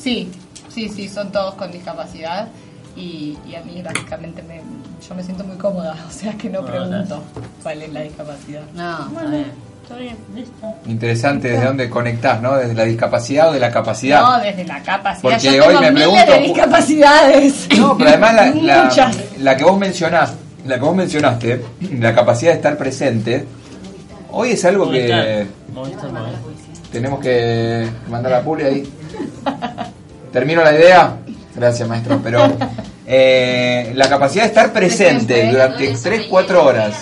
[0.03, 0.31] sí,
[0.69, 2.49] sí, sí, son todos con discapacidad.
[2.95, 4.61] Y, y a mí básicamente me,
[5.09, 7.23] yo me siento muy cómoda, o sea que no pregunto
[7.63, 8.63] cuál es la discapacidad.
[8.75, 9.45] No, Bueno,
[9.83, 10.67] Está bien, listo.
[10.87, 12.55] Interesante desde dónde conectás, ¿no?
[12.57, 14.23] Desde la discapacidad o de la capacidad.
[14.23, 15.23] No, desde la capacidad.
[15.23, 17.69] Porque Yo hoy me miles pregunto- de discapacidades.
[17.79, 19.17] No, pero además la, la- Muchas.
[19.41, 20.35] la que vos mencionás,
[20.67, 21.65] la que vos mencionaste,
[21.99, 23.45] la capacidad de estar presente,
[24.31, 26.33] hoy es algo que Movistar, Movistar.
[26.93, 28.93] tenemos que mandar a Puli ahí.
[30.33, 31.17] ¿Termino la idea?
[31.55, 32.21] Gracias, maestro.
[32.23, 32.51] Pero
[33.07, 36.95] eh, la capacidad de estar presente durante 3-4 horas,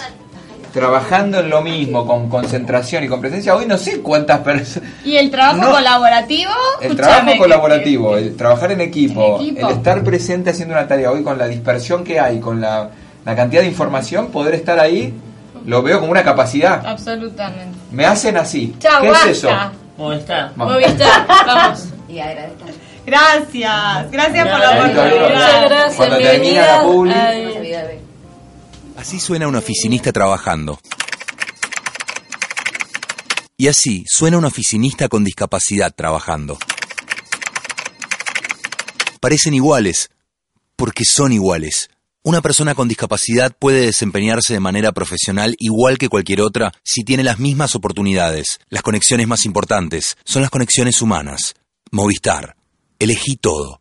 [0.73, 4.89] trabajando en lo mismo, con concentración y con presencia, hoy no sé cuántas personas...
[5.05, 5.71] Y el trabajo No.
[5.73, 6.51] colaborativo.
[6.81, 9.69] El trabajo colaborativo, el trabajar en equipo, En equipo.
[9.69, 12.91] el estar presente haciendo una tarea hoy con la dispersión que hay, con la,
[13.25, 15.13] la cantidad de información, poder estar ahí,
[15.67, 16.85] lo veo como una capacidad.
[16.87, 17.77] Absolutamente.
[17.93, 18.75] Me hacen así.
[18.79, 19.51] Chau, ¿Qué es eso?
[19.99, 20.53] Movistar.
[20.57, 20.75] Vamos.
[20.75, 21.85] Movistar, vamos.
[22.09, 22.65] Y agradezco.
[23.07, 25.29] Gracias, gracias por la oportunidad.
[25.29, 28.01] Muchas gracias, Cuando termina la
[28.97, 30.79] Así suena un oficinista trabajando.
[33.57, 36.59] Y así suena un oficinista con discapacidad trabajando.
[39.21, 40.11] Parecen iguales,
[40.77, 41.91] porque son iguales.
[42.23, 47.23] Una persona con discapacidad puede desempeñarse de manera profesional igual que cualquier otra si tiene
[47.23, 48.61] las mismas oportunidades.
[48.69, 51.55] Las conexiones más importantes son las conexiones humanas.
[51.91, 52.60] Movistar.
[53.01, 53.81] Elegí todo.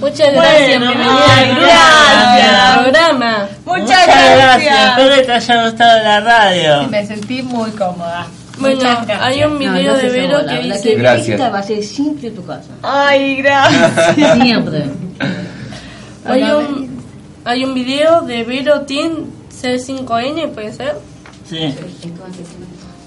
[0.00, 2.78] Muchas gracias, Bueno, al gracias.
[2.78, 3.48] programa.
[3.66, 4.88] Muchas gracias.
[4.98, 6.88] Espero que te haya gustado la radio.
[6.88, 8.26] Me sentí muy cómoda.
[8.58, 9.22] Bueno, Muchas gracias.
[9.22, 10.94] hay un video no de seas Vero bola, que la dice...
[10.96, 11.40] Gracias.
[11.40, 12.68] va a ser siempre tu casa.
[12.82, 14.14] Ay, gracias.
[14.42, 14.84] Siempre.
[16.24, 17.02] Hay un,
[17.44, 19.26] hay un video de Vero Team
[19.62, 20.96] C5N, ¿puede ser?
[21.48, 21.74] Sí.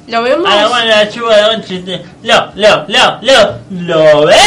[0.08, 0.50] ¿Lo vemos?
[0.52, 2.02] A la buena la chuva de un chiste.
[2.24, 4.44] Lo, lo, lo, lo, lo vemos.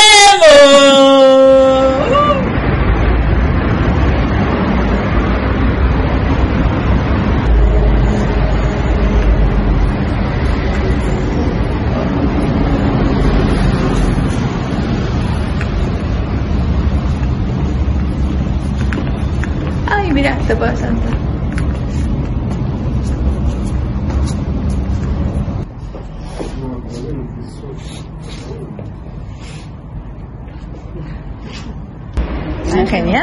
[19.88, 20.71] Ay, mira, te puedo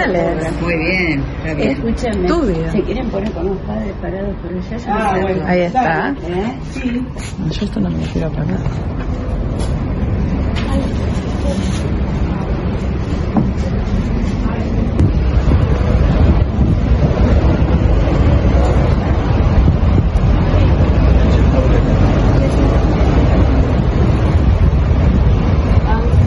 [0.07, 1.69] Muy bien, está bien.
[1.71, 2.27] Escúchame.
[2.27, 2.71] Tu video.
[2.71, 4.77] ¿Se quieren poner con los padres parados por allá?
[4.77, 5.21] Yo Ah, no sé.
[5.23, 5.45] bueno.
[5.47, 6.09] Ahí está.
[6.27, 6.59] ¿Eh?
[6.71, 7.05] Sí.
[7.51, 8.29] Yo esto no me lo quiero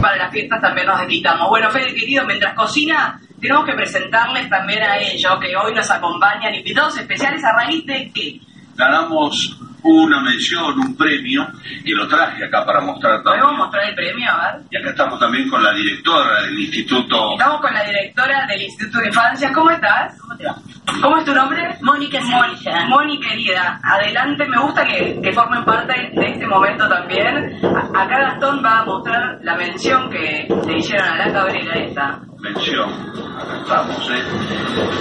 [0.01, 1.49] para las fiestas también nos desquitamos.
[1.49, 6.53] Bueno, Fede, querido, mientras cocina, tenemos que presentarles también a ellos que hoy nos acompañan,
[6.55, 8.39] invitados especiales a raíz de que
[8.75, 11.47] ganamos una mención, un premio,
[11.85, 13.41] que lo traje acá para mostrar también.
[13.43, 14.61] podemos mostrar el premio, a ver.
[14.71, 17.31] Y acá estamos también con la directora del instituto.
[17.33, 19.51] Estamos con la directora del Instituto de Infancia.
[19.53, 20.17] ¿Cómo estás?
[20.19, 20.55] ¿Cómo te va?
[21.01, 21.77] ¿Cómo es tu nombre?
[21.81, 22.85] Mónica Mónica.
[22.87, 23.79] Moni, querida.
[23.83, 27.59] Adelante, me gusta que, que formen parte de este momento también.
[27.63, 32.19] A- acá Gastón va a mostrar la mención que le hicieron a la cabrera esta.
[32.39, 32.89] Mención.
[33.37, 34.23] Acá estamos, ¿eh?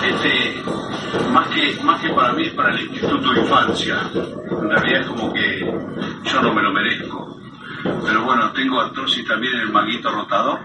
[0.05, 0.63] Este,
[1.31, 3.97] más que, más que para mí, es para el Instituto de Infancia.
[4.15, 5.61] En realidad es como que
[6.25, 7.37] yo no me lo merezco.
[8.05, 10.61] Pero bueno, tengo artrosis también en el maguito rotador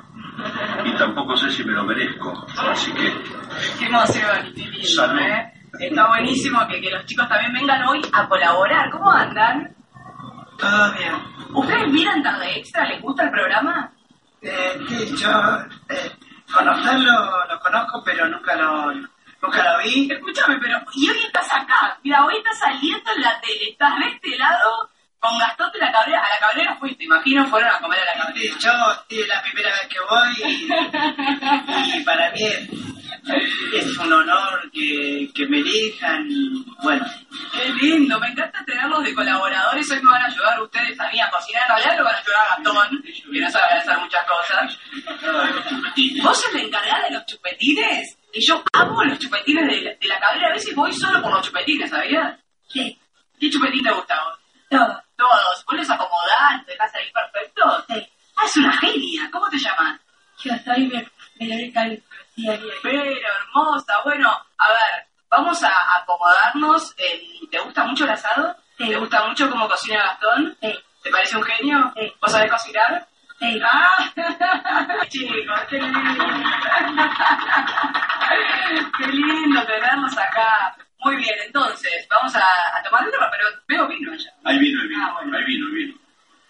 [0.86, 2.46] y tampoco sé si me lo merezco.
[2.58, 3.14] Así que
[3.78, 5.20] Qué emoción, qué lindo, Salud.
[5.20, 5.54] ¿eh?
[5.80, 8.90] Está buenísimo que, que los chicos también vengan hoy a colaborar.
[8.92, 9.76] ¿Cómo andan?
[10.58, 11.14] Todo bien.
[11.54, 12.86] ¿Ustedes miran Tarde Extra?
[12.88, 13.92] ¿Les gusta el programa?
[14.42, 15.30] Eh, sí, yo
[15.90, 16.12] eh,
[16.52, 20.12] conocerlo lo conozco, pero nunca lo, nunca lo vi.
[20.12, 21.98] Escúchame, pero y hoy estás acá.
[22.04, 23.70] Mira, hoy estás saliendo en la tele.
[23.72, 24.90] Estás de este lado
[25.22, 26.20] con Gastón de la Cabrera.
[26.20, 28.56] A la Cabrera fuiste, imagino, fueron a comer a la Sí, Cabrera.
[28.60, 30.52] yo sí, es la primera vez que voy
[31.96, 32.70] y, y para mí es,
[33.74, 37.06] es un honor que, que me elijan y bueno,
[37.54, 39.92] Qué lindo, me encanta tenerlos de colaboradores.
[39.92, 41.64] Hoy me van a ayudar ustedes a mí a cocinar.
[41.70, 44.80] En realidad lo van a ayudar a Gastón, que no sabe hacer muchas cosas.
[46.24, 48.18] ¿Vos sos la encargada de los chupetines?
[48.34, 50.48] Y yo amo los chupetines de la, de la cabrera.
[50.48, 52.40] A veces voy solo por los chupetines, ¿sabías?
[52.74, 52.98] ¿Qué?
[53.40, 54.40] ¿Qué chupetín te gusta a vos?
[55.22, 55.66] Todos.
[55.66, 56.66] ¿Vos los acomodás?
[56.66, 57.86] ¿Te dejás ahí perfecto?
[57.90, 58.10] Sí.
[58.38, 59.30] Ah, es una genia.
[59.32, 60.00] ¿Cómo te llamas?
[60.44, 60.88] Yo soy
[61.40, 61.82] Verónica
[62.82, 63.94] Pero hermosa.
[64.04, 66.94] Bueno, a ver, vamos a acomodamos.
[66.98, 68.56] en- ¿Te gusta mucho el asado?
[68.78, 70.58] ¿Te gusta mucho cómo cocina Gastón?
[70.60, 71.94] ¿Te parece un genio?
[72.20, 73.08] ¿Vos sabés cocinar?
[73.64, 74.12] ¡Ah!
[75.10, 76.26] Chicos, qué lindo.
[78.98, 80.76] Qué lindo tenerlos acá.
[81.04, 84.32] Muy bien, entonces, vamos a, a tomar birra, pero veo vino allá.
[84.44, 85.04] Hay vino, hay vino.
[85.04, 85.38] Ah, bueno.
[85.38, 85.96] Hay vino, hay vino.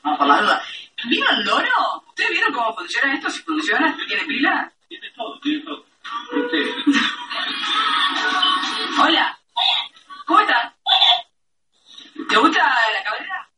[0.04, 0.62] Vamos por la duda.
[1.06, 2.04] ¿Vino el loro?
[2.10, 3.30] ¿Ustedes vieron cómo funciona esto?
[3.30, 4.72] Si funciona, ¿tiene pila?
[4.90, 5.86] Tiene todo, tiene todo.
[6.34, 6.76] Este,
[9.00, 9.40] Hola.
[10.26, 10.74] ¿Cómo estás?
[12.28, 13.50] ¿Te gusta la cabrera?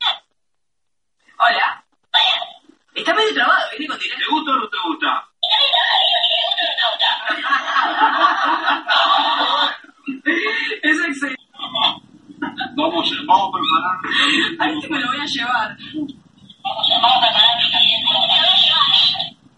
[1.40, 1.84] Hola.
[2.94, 4.26] Está medio trabado, viene con directo.
[4.26, 5.30] ¿Te gusta o no te gusta?
[10.84, 11.44] Es excelente.
[12.76, 13.98] Vamos, vamos a preparar.
[14.60, 15.78] A este me lo voy a llevar.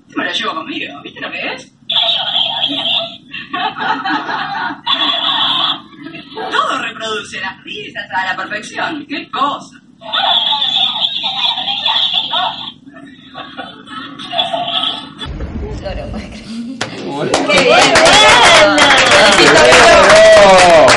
[0.07, 1.71] Este me lo llevo conmigo, ¿viste lo que es?
[6.51, 9.05] Todo reproduce las risas a la perfección.
[9.07, 9.81] ¡Qué cosa!
[15.81, 16.45] Loro, puede creer.
[19.37, 19.74] ¡Qué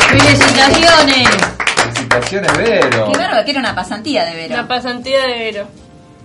[0.09, 1.29] ¡Felicitaciones!
[1.77, 3.11] Felicitaciones, Vero.
[3.13, 4.57] Qué bárbaro, que era una pasantía de Vero.
[4.57, 5.69] La pasantía de Vero.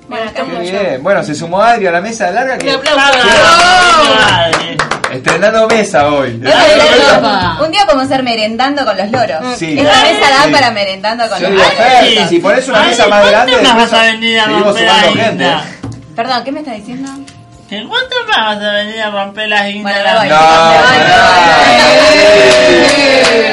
[0.08, 1.04] Bueno, acá Qué bien.
[1.04, 3.20] Bueno, se sumó Adri a la mesa larga que Un aplauso.
[5.14, 6.32] estrenando mesa hoy.
[6.34, 9.58] Un día podemos hacer merendando con los loros.
[9.58, 9.78] Sí.
[9.80, 10.52] Esta mesa da Sí.
[10.52, 12.30] para merendando con los loros.
[12.30, 15.08] Si pones una mesa más grande, ¿Cuánto más después vas a venir a seguimos sumando
[15.14, 15.30] gente.
[15.30, 15.66] guinda?
[16.16, 17.10] Perdón, ¿qué me estás diciendo?
[17.74, 20.16] ¿Que ¿Cuánto más vas a venir a romper las guindas?
[20.16, 20.36] Bueno.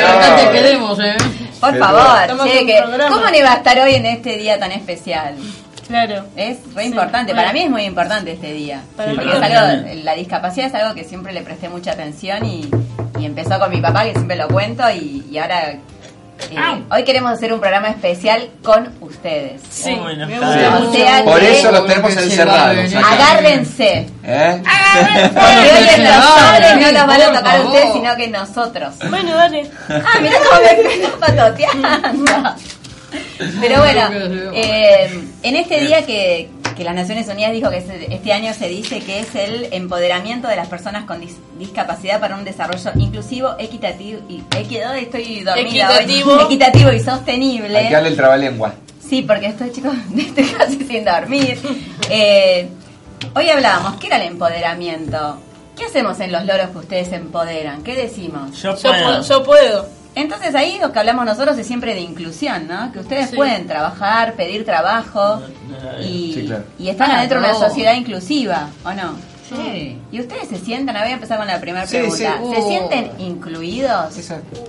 [0.03, 1.17] No, No te queremos, ¿eh?
[1.59, 2.83] Por favor, che, que-.
[3.09, 5.37] ¿cómo no iba a estar hoy en este día tan especial?
[5.89, 6.27] Claro.
[6.37, 7.47] Es re Sí, importante, bueno.
[7.49, 8.83] para mí es muy importante este día.
[8.95, 12.69] Para porque es algo, la discapacidad es algo que siempre le presté mucha atención y,
[13.19, 15.77] y empezó con mi papá, que siempre lo cuento, y, y ahora
[16.51, 19.63] eh, hoy queremos hacer un programa especial con ustedes.
[19.71, 20.27] Sí, Bueno.
[20.27, 22.95] O sea Por eso los tenemos encerrados.
[22.95, 24.07] Agárrense.
[24.25, 24.63] ¿Eh?
[24.63, 28.95] Porque hoy en los soles no los van a tocar ustedes, sino que nosotros.
[29.09, 29.71] Bueno, dale.
[29.89, 32.55] Ah, mirá cómo me están patoteando.
[33.61, 34.09] Pero bueno,
[34.55, 38.53] eh, en este día que, que las Naciones Unidas dijo que es el- este año
[38.55, 42.91] se dice que es el empoderamiento de las personas con dis- discapacidad para un desarrollo
[42.97, 45.95] inclusivo, equitativo y equitativo, estoy dormida hoy.
[45.97, 46.41] Equitativo.
[46.47, 47.91] equitativo y Hay que sostenible.
[47.91, 48.75] darle el trabalengua.
[49.09, 51.59] Sí, porque estoy chicos, estoy casi sin dormir.
[52.09, 52.69] Eh,
[53.35, 55.39] hoy hablábamos, ¿qué era el empoderamiento?
[55.77, 57.83] ¿Qué hacemos en los loros que ustedes empoderan?
[57.83, 58.61] ¿Qué decimos?
[58.63, 59.23] Yo puedo.
[59.23, 59.89] Yo puedo.
[60.15, 62.91] Entonces ahí lo que hablamos nosotros es siempre de inclusión, ¿no?
[62.93, 63.37] Que ustedes Sí.
[63.37, 65.41] pueden trabajar, pedir trabajo
[66.01, 66.65] y, Sí, claro.
[66.79, 69.15] y están Ah, adentro de una sociedad inclusiva, ¿o no?
[69.49, 69.99] Sí.
[70.13, 72.55] ¿Y ustedes se sienten, voy a empezar con la primera Sí, pregunta, sí.
[72.55, 72.69] ¿se Uh.
[72.69, 74.15] sienten incluidos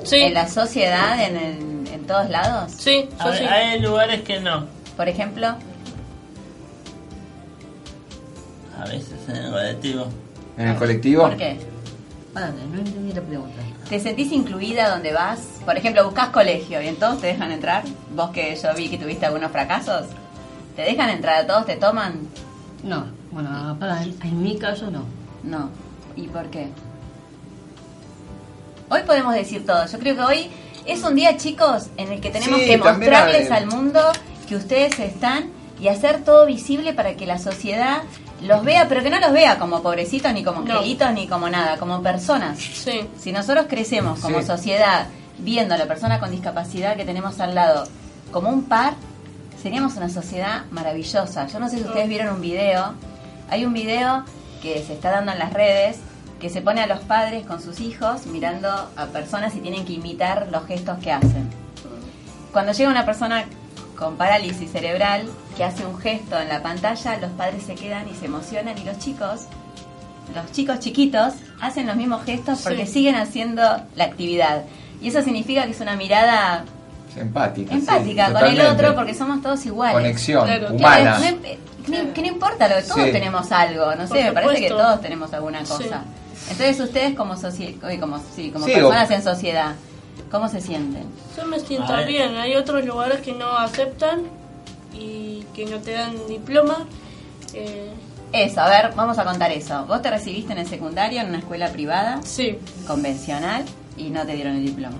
[0.03, 0.15] Sí.
[0.17, 2.71] en la sociedad, en, el- en todos lados?
[2.77, 3.45] Sí, A yo ver, sí.
[3.45, 4.65] Hay lugares que no.
[4.97, 5.55] Por ejemplo,
[8.79, 10.05] A veces en el colectivo.
[10.57, 11.21] ¿En el colectivo?
[11.23, 11.57] ¿por qué?
[12.33, 13.61] Vale, no entendí la pregunta.
[13.89, 15.39] ¿Te sentís incluida donde vas?
[15.65, 17.83] Por ejemplo, buscas colegio y en todos te dejan entrar.
[18.15, 20.07] Vos que yo vi que tuviste algunos fracasos,
[20.75, 21.65] ¿te dejan entrar a todos?
[21.65, 22.21] ¿Te toman?
[22.83, 25.05] No, bueno, para, en mi caso no.
[25.43, 25.69] No.
[26.15, 26.69] ¿Y por qué?
[28.89, 29.85] Hoy podemos decir todo.
[29.85, 30.49] Yo creo que hoy
[30.85, 34.01] es un día, chicos, en el que tenemos Sí, que mostrarles al mundo
[34.47, 38.03] que ustedes están y hacer todo visible para que la sociedad
[38.41, 40.73] los vea, pero que no los vea como pobrecitos, ni como No.
[40.75, 42.57] angelitos, ni como nada, como personas.
[42.59, 43.07] Sí.
[43.19, 44.45] Si nosotros crecemos como Sí.
[44.47, 47.83] sociedad viendo a la persona con discapacidad que tenemos al lado
[48.31, 48.93] como un par,
[49.61, 51.47] seríamos una sociedad maravillosa.
[51.47, 52.93] Yo no sé si ustedes vieron un video.
[53.49, 54.23] Hay un video
[54.61, 55.97] que se está dando en las redes
[56.39, 59.93] que se pone a los padres con sus hijos mirando a personas y tienen que
[59.93, 61.47] imitar los gestos que hacen.
[62.51, 63.45] Cuando llega una persona
[64.01, 68.15] con parálisis cerebral que hace un gesto en la pantalla, los padres se quedan y
[68.15, 69.41] se emocionan y los chicos
[70.33, 73.61] los chicos chiquitos hacen los mismos gestos porque siguen haciendo
[73.95, 74.63] la actividad.
[75.01, 76.63] Y eso significa que es una mirada
[77.15, 77.73] Empática.
[77.75, 79.93] empática sí, con el otro porque somos todos iguales.
[79.93, 80.73] Conexión Claro.
[80.73, 81.19] humana.
[81.21, 81.31] Que,
[81.91, 83.11] no- que- que no importa, lo que todos Sí.
[83.11, 86.03] tenemos algo, no sé, me parece que todos tenemos alguna cosa.
[86.49, 89.75] Entonces ustedes como eh, como, sí, como Sí, personas o- en sociedad,
[90.31, 91.03] ¿cómo se sienten?
[91.37, 92.35] Yo me siento bien.
[92.35, 94.23] Hay otros lugares que no aceptan
[94.93, 96.85] y que no te dan diploma.
[97.53, 97.91] Eh,
[98.33, 99.85] Eso, a ver, vamos a contar eso.
[99.85, 102.57] Vos te recibiste en el secundario en una escuela privada, sí,
[102.87, 103.65] convencional,
[103.97, 104.95] y no te dieron el diploma.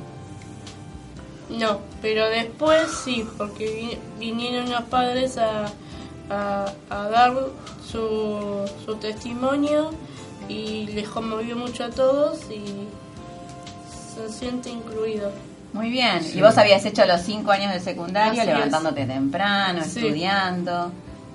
[1.49, 3.66] no, pero después sí, porque
[4.20, 5.66] vi- vinieron los padres a,
[6.30, 7.34] a, a dar
[7.89, 9.91] su, su testimonio
[10.47, 12.64] y les conmovió mucho a todos y
[14.28, 15.32] se siente incluido.
[15.74, 16.22] Muy bien.
[16.24, 16.38] Sí.
[16.38, 20.00] ¿Y vos habías hecho los cinco años de secundario, Así levantándote temprano, Sí.
[20.00, 20.92] estudiando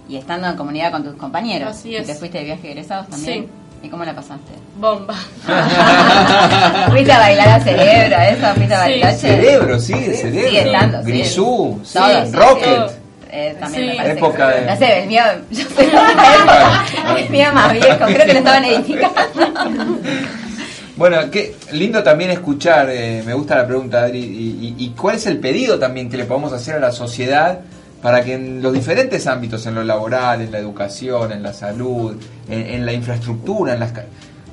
[0.09, 1.71] y estando en comunidad con tus compañeros?
[1.71, 2.07] Así ¿Y es.
[2.07, 3.47] te fuiste de viaje egresados también?
[3.83, 4.53] ¿Y cómo la pasaste?
[4.79, 5.15] Bomba.
[6.91, 8.17] ¿Fuiste a bailar a cerebro?
[8.21, 8.55] ¿Eso?
[8.55, 8.91] ¿Fuiste a Sí.
[8.91, 9.15] bailar?
[9.15, 10.49] Cerebro, sigue cerebro.
[10.49, 11.07] Sigue estando, sí.
[11.11, 12.89] Grisú, sí, Todo, sí, Rocket.
[12.91, 12.95] sí.
[13.31, 13.89] Eh, también Sí.
[13.91, 14.19] me parece.
[14.19, 15.87] Época de- No sé, el mío, yo soy.
[17.23, 19.99] El mío más viejo, creo que lo estaban edificando.
[20.97, 25.17] Bueno, qué lindo también escuchar, eh, me gusta la pregunta, Adri, y, y- y cuál
[25.17, 27.61] es el pedido también que le podemos hacer a la sociedad
[28.01, 32.17] para que en los diferentes ámbitos, en lo laboral, en la educación, en la salud,
[32.49, 34.07] en, en la infraestructura, en las, ca-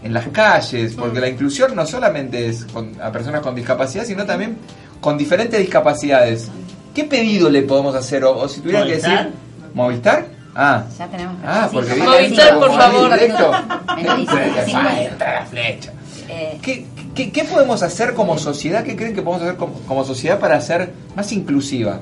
[0.03, 4.25] en las calles, porque la inclusión no solamente es con- a personas con discapacidad, sino
[4.25, 4.57] también
[4.99, 6.49] con diferentes discapacidades.
[6.93, 8.23] ¿Qué pedido le podemos hacer?
[8.25, 9.29] O, o si tuviera que decir...
[9.73, 10.25] ¿Movistar?
[10.55, 11.35] Ah, Ya tenemos.
[11.43, 13.13] ah sí, porque como viene ahí Movistar, por favor.
[13.13, 13.51] directo.
[13.95, 15.03] Mentaliza, Entra cincuenta.
[15.03, 15.91] entra la flecha.
[16.29, 18.83] Eh, ¿Qué, qué, qué podemos hacer como sociedad?
[18.83, 21.99] ¿Qué creen que podemos hacer como, como sociedad para ser más inclusiva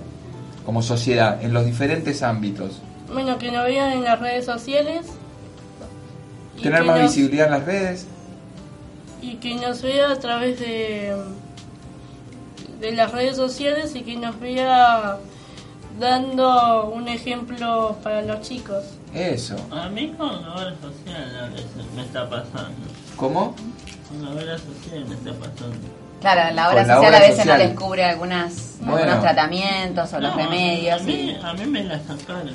[0.65, 2.79] como sociedad en los diferentes ámbitos?
[3.11, 5.07] Bueno, que nos vean en las redes sociales.
[6.61, 8.07] Tener más nos- visibilidad en las redes.
[9.21, 11.15] Y que nos vea a través de,
[12.79, 15.17] de las redes sociales y que nos vea
[15.99, 18.83] dando un ejemplo para los chicos.
[19.13, 19.55] Eso.
[19.71, 22.77] A mí con la obra social a veces me está pasando.
[23.17, 23.53] ¿Cómo?
[24.11, 25.75] Con la obra social me está pasando.
[26.21, 27.57] Claro, la obra la social obra a veces social.
[27.59, 28.95] no les cubre algunas, Bueno.
[28.97, 31.01] algunos tratamientos o los remedios.
[31.01, 32.49] A mí, a mí me la sacaron.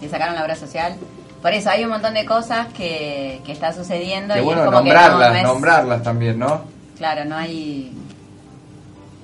[0.00, 0.94] y, y sacaron la obra social.
[1.42, 4.66] Por eso hay un montón de cosas que, que está sucediendo Qué y bueno es
[4.66, 6.62] como nombrarlas, que no, no es- nombrarlas también, ¿no?
[6.96, 7.92] Claro, no hay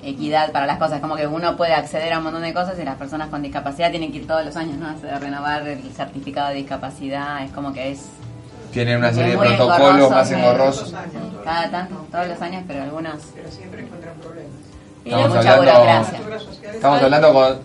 [0.03, 0.99] equidad para las cosas.
[1.01, 3.89] Como que uno puede acceder a un montón de cosas y las personas con discapacidad
[3.91, 4.87] tienen que ir todos los años ¿no?
[4.87, 7.43] a renovar el certificado de discapacidad.
[7.43, 8.05] Es como que es
[8.75, 10.33] Tiene una serie de protocolos más sí.
[10.33, 10.93] engorrosos.
[11.45, 13.15] Cada tanto, todos los años, pero algunos.
[15.05, 16.19] Y Estamos mucha hablando, burocracia.
[16.73, 17.59] estamos hablando con,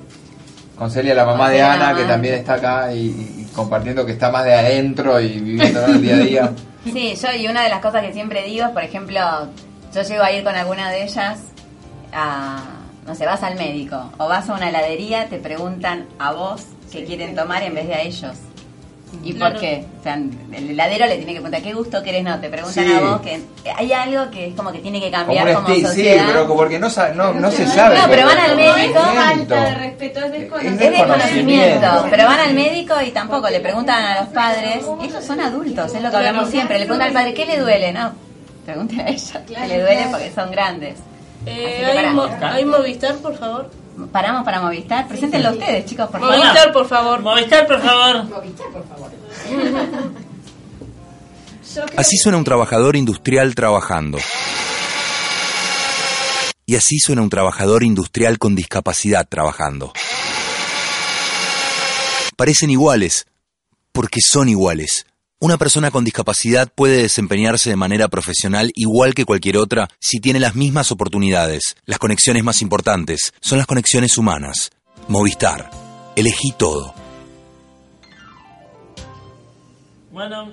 [0.78, 4.12] con Celia, la mamá Con de Ana, que también está acá y, y compartiendo que
[4.12, 6.52] está más de adentro y viviendo el día a día.
[6.84, 9.20] Sí, yo y una de las cosas que siempre digo es, por ejemplo,
[9.92, 11.40] yo llego a ir con alguna de ellas
[12.10, 12.62] a,
[13.06, 17.04] no sé, vas al médico o vas a una heladería, te preguntan a vos qué
[17.04, 18.34] quieren tomar en vez de a ellos.
[19.24, 19.52] ¿Y Claro.
[19.54, 19.84] por qué?
[19.98, 22.22] O sea, el heladero le tiene que preguntar, ¿qué gusto querés?
[22.24, 22.92] No, te preguntan Sí.
[22.92, 23.40] a vos que
[23.76, 26.24] hay algo que es como que tiene que cambiar como, estilo, sí, sociedad.
[26.28, 27.98] pero porque no, sa- no, no se sabe.
[27.98, 29.00] No, pero van al médico.
[29.00, 29.54] conocimiento.
[29.78, 30.90] respeto, es Es Es desconocimiento.
[30.90, 34.84] desconocimiento, pero van al médico y tampoco le preguntan a los padres.
[35.02, 36.78] Ellos son adultos, es lo que hablamos siempre.
[36.78, 37.92] Le preguntan al padre, ¿qué le duele?
[37.92, 38.12] No,
[38.64, 40.06] pregúntale a ella, ¿qué le duele?
[40.10, 40.94] Porque son grandes.
[41.46, 42.12] Eh, Así que ¿hay, pará.
[42.12, 43.70] mo- ¿Hay Movistar, por favor?
[44.12, 45.06] Paramos para Movistar.
[45.08, 46.36] Preséntenlo ustedes, chicos, por favor.
[46.36, 47.20] Movistar, por favor.
[47.20, 48.22] Movistar, por favor.
[51.96, 54.18] Así suena un trabajador industrial trabajando.
[56.66, 59.92] Y así suena un trabajador industrial con discapacidad trabajando.
[62.36, 63.26] Parecen iguales,
[63.92, 65.06] porque son iguales.
[65.42, 70.38] Una persona con discapacidad puede desempeñarse de manera profesional igual que cualquier otra si tiene
[70.38, 71.76] las mismas oportunidades.
[71.86, 74.70] Las conexiones más importantes son las conexiones humanas.
[75.08, 75.70] Movistar.
[76.14, 76.92] Elegí todo.
[80.12, 80.52] Bueno,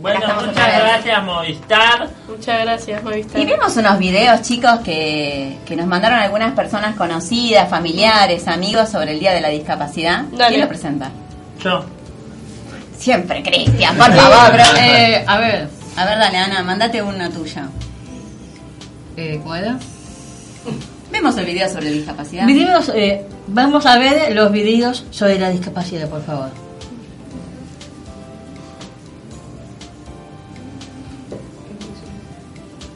[0.00, 2.10] bueno estamos muchas gracias Movistar.
[2.26, 3.38] Muchas gracias, Movistar.
[3.38, 9.12] Y vimos unos videos, chicos, que, que nos mandaron algunas personas conocidas, familiares, amigos sobre
[9.12, 10.22] el Día de la Discapacidad.
[10.32, 10.48] Dale.
[10.48, 11.10] ¿Quién lo presenta?
[11.62, 11.84] Yo.
[12.98, 14.52] Siempre, Cristian, por favor.
[14.52, 17.68] pero, eh, a ver, a ver, dale, Ana, mandate una tuya.
[19.16, 19.78] Eh, ¿Cómo era?
[21.12, 22.46] Vemos el video sobre discapacidad.
[22.46, 26.50] Videos, eh, vamos a ver los videos sobre la discapacidad, por favor.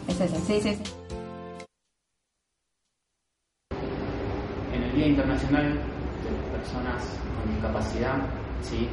[0.09, 0.92] Es ese, sí, sí, sí.
[4.72, 7.03] En el Día Internacional de las Personas
[7.42, 8.16] con Discapacidad,
[8.62, 8.88] sí,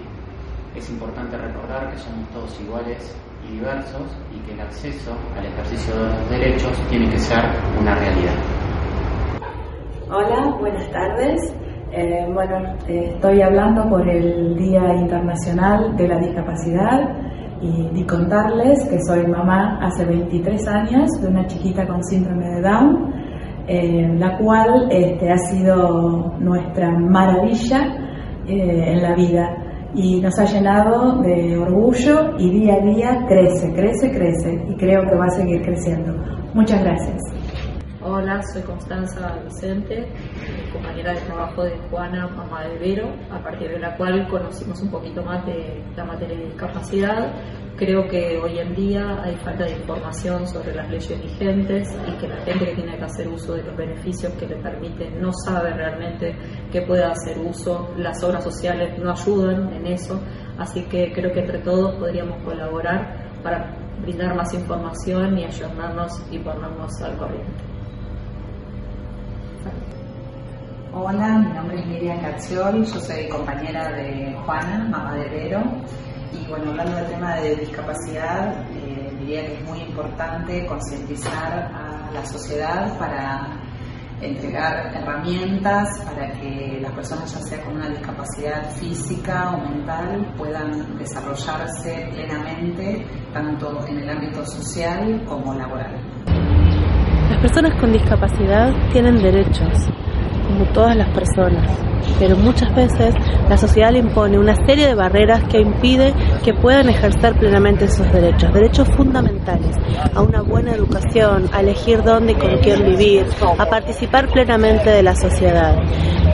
[0.75, 3.15] es importante recordar que somos todos iguales
[3.47, 7.39] y diversos y que el acceso al ejercicio de los derechos tiene que ser
[7.79, 8.33] una realidad.
[10.11, 11.55] Hola, buenas tardes.
[11.91, 17.15] Eh, bueno, estoy hablando por el Día Internacional de la Discapacidad
[17.61, 22.61] y, y contarles que soy mamá hace 23 años de una chiquita con síndrome de
[22.61, 23.13] Down,
[23.67, 27.95] eh, la cual este, ha sido nuestra maravilla
[28.45, 29.64] eh, en la vida
[29.95, 35.01] y nos ha llenado de orgullo y día a día crece, crece, crece y creo
[35.07, 36.13] que va a seguir creciendo.
[36.53, 37.21] Muchas gracias.
[38.07, 40.07] Hola, soy Constanza Vicente,
[40.71, 44.91] compañera de trabajo de Juana, mamá de Vero, a partir de la cual conocimos un
[44.91, 47.33] poquito más de la materia de discapacidad.
[47.75, 52.27] Creo que hoy en día hay falta de información sobre las leyes vigentes y que
[52.27, 55.73] la gente que tiene que hacer uso de los beneficios que le permiten no sabe
[55.73, 56.35] realmente
[56.71, 57.91] que pueda hacer uso.
[57.97, 60.21] Las obras sociales no ayudan en eso,
[60.59, 66.37] así que creo que entre todos podríamos colaborar para brindar más información y ayornarnos y
[66.37, 67.64] ponernos al corriente.
[70.93, 75.61] Hola, mi nombre es Miriam Cacciol, yo soy compañera de Juana, mamá de Vero.
[76.31, 82.11] Y bueno, hablando del tema de discapacidad, eh, diría que es muy importante concientizar a
[82.13, 83.59] la sociedad para
[84.21, 90.97] entregar herramientas para que las personas, ya sea con una discapacidad física o mental, puedan
[90.97, 96.64] desarrollarse plenamente, tanto en el ámbito social como laboral.
[97.29, 99.87] Las personas con discapacidad tienen derechos,
[100.47, 101.69] como todas las personas,
[102.19, 103.15] pero muchas veces
[103.49, 106.13] la sociedad le impone una serie de barreras que impide
[106.43, 109.75] que puedan ejercer plenamente esos derechos, derechos fundamentales,
[110.13, 113.25] a una buena educación, a elegir dónde y con quién vivir,
[113.57, 115.77] a participar plenamente de la sociedad.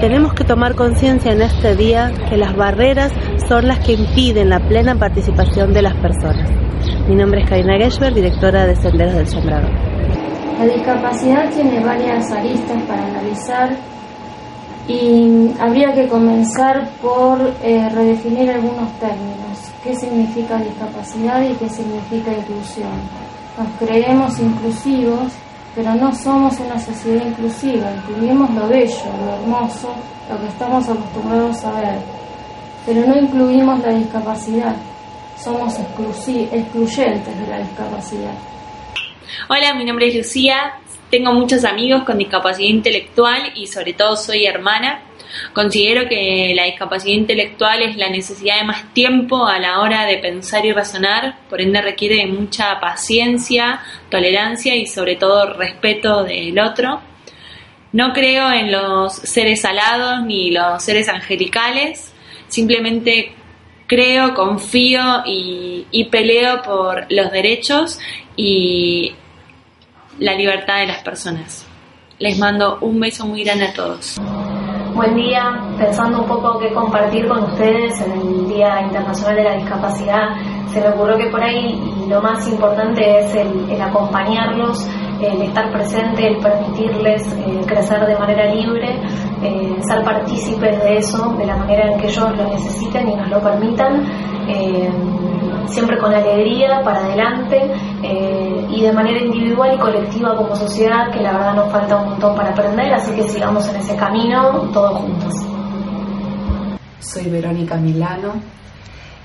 [0.01, 3.11] Tenemos que tomar conciencia en este día que las barreras
[3.47, 6.49] son las que impiden la plena participación de las personas.
[7.07, 9.90] Mi nombre es Karina Geschber, directora de Senderos del Sembrador.
[10.61, 13.75] La discapacidad tiene varias aristas para analizar
[14.87, 19.57] y habría que comenzar por eh, redefinir algunos términos.
[19.83, 22.91] ¿Qué significa discapacidad y qué significa inclusión?
[23.57, 25.33] Nos creemos inclusivos,
[25.73, 27.91] pero no somos una sociedad inclusiva.
[27.95, 29.95] Incluimos lo bello, lo hermoso,
[30.29, 31.99] lo que estamos acostumbrados a ver,
[32.85, 34.75] pero no incluimos la discapacidad.
[35.39, 38.50] Somos excluyentes de la discapacidad.
[39.47, 40.73] Hola, mi nombre es Lucía,
[41.09, 45.03] tengo muchos amigos con discapacidad intelectual y sobre todo soy hermana.
[45.53, 50.17] Considero que la discapacidad intelectual es la necesidad de más tiempo a la hora de
[50.17, 53.79] pensar y razonar, por ende requiere mucha paciencia,
[54.09, 57.01] tolerancia y sobre todo respeto del otro.
[57.93, 62.13] No creo en los seres alados ni los seres angelicales,
[62.49, 63.33] simplemente
[63.91, 67.99] creo, confío y, peleo por los derechos
[68.37, 69.13] y
[70.17, 71.67] la libertad de las personas.
[72.17, 74.17] Les mando un beso muy grande a todos.
[74.95, 79.55] Buen día, pensando un poco qué compartir con ustedes en el Día Internacional de la
[79.57, 80.29] Discapacidad,
[80.71, 81.77] se me ocurrió que por ahí
[82.07, 84.87] lo más importante es el, acompañarlos,
[85.21, 89.01] el estar presente, el permitirles eh, crecer de manera libre,
[89.43, 93.29] eh, ser partícipes de eso de la manera en que ellos lo necesiten y nos
[93.29, 94.05] lo permitan.
[94.47, 94.89] Eh,
[95.67, 97.71] siempre con alegría, para adelante
[98.03, 102.09] eh, y de manera individual y colectiva como sociedad, que la verdad nos falta un
[102.09, 105.33] montón para aprender, así que sigamos en ese camino todos juntos.
[106.99, 108.33] Soy Verónica Milano.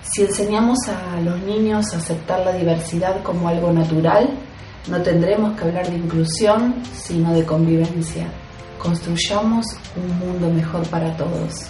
[0.03, 4.31] Si enseñamos a los niños a aceptar la diversidad como algo natural,
[4.89, 8.29] no tendremos que hablar de inclusión, sino de convivencia.
[8.87, 9.67] Construyamos
[9.97, 11.67] un mundo mejor para todos.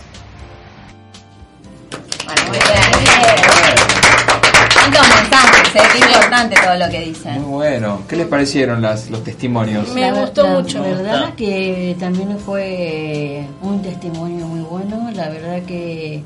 [4.91, 5.89] mensajes, ¿eh?
[5.95, 7.41] qué importante todo lo que dicen.
[7.41, 8.03] Muy bueno.
[8.07, 9.95] ¿Qué les parecieron las, los testimonios?
[9.95, 10.83] Me gustó mucho.
[10.83, 15.11] La verdad que también fue un testimonio muy bueno.
[15.15, 16.23] La verdad que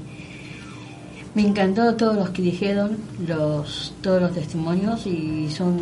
[1.34, 5.78] me encantó todos los que dijeron, los todos los testimonios y son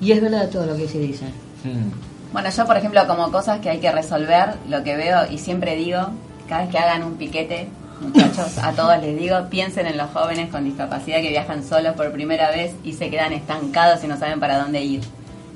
[0.00, 1.24] y es verdad todo lo que se dice.
[1.64, 2.13] Hmm.
[2.34, 5.76] Bueno, yo por ejemplo como cosas que hay que resolver, lo que veo y siempre
[5.76, 6.00] digo,
[6.48, 7.68] cada vez que hagan un piquete,
[8.00, 12.10] muchachos, a todos les digo, piensen en los jóvenes con discapacidad que viajan solos por
[12.10, 15.02] primera vez y se quedan estancados y no saben para dónde ir.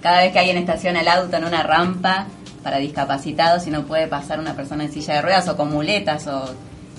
[0.01, 2.27] Cada vez que alguien estaciona el auto en una rampa
[2.63, 6.29] para discapacitados y no puede pasar una persona en silla de ruedas o con muletas
[6.29, 6.55] o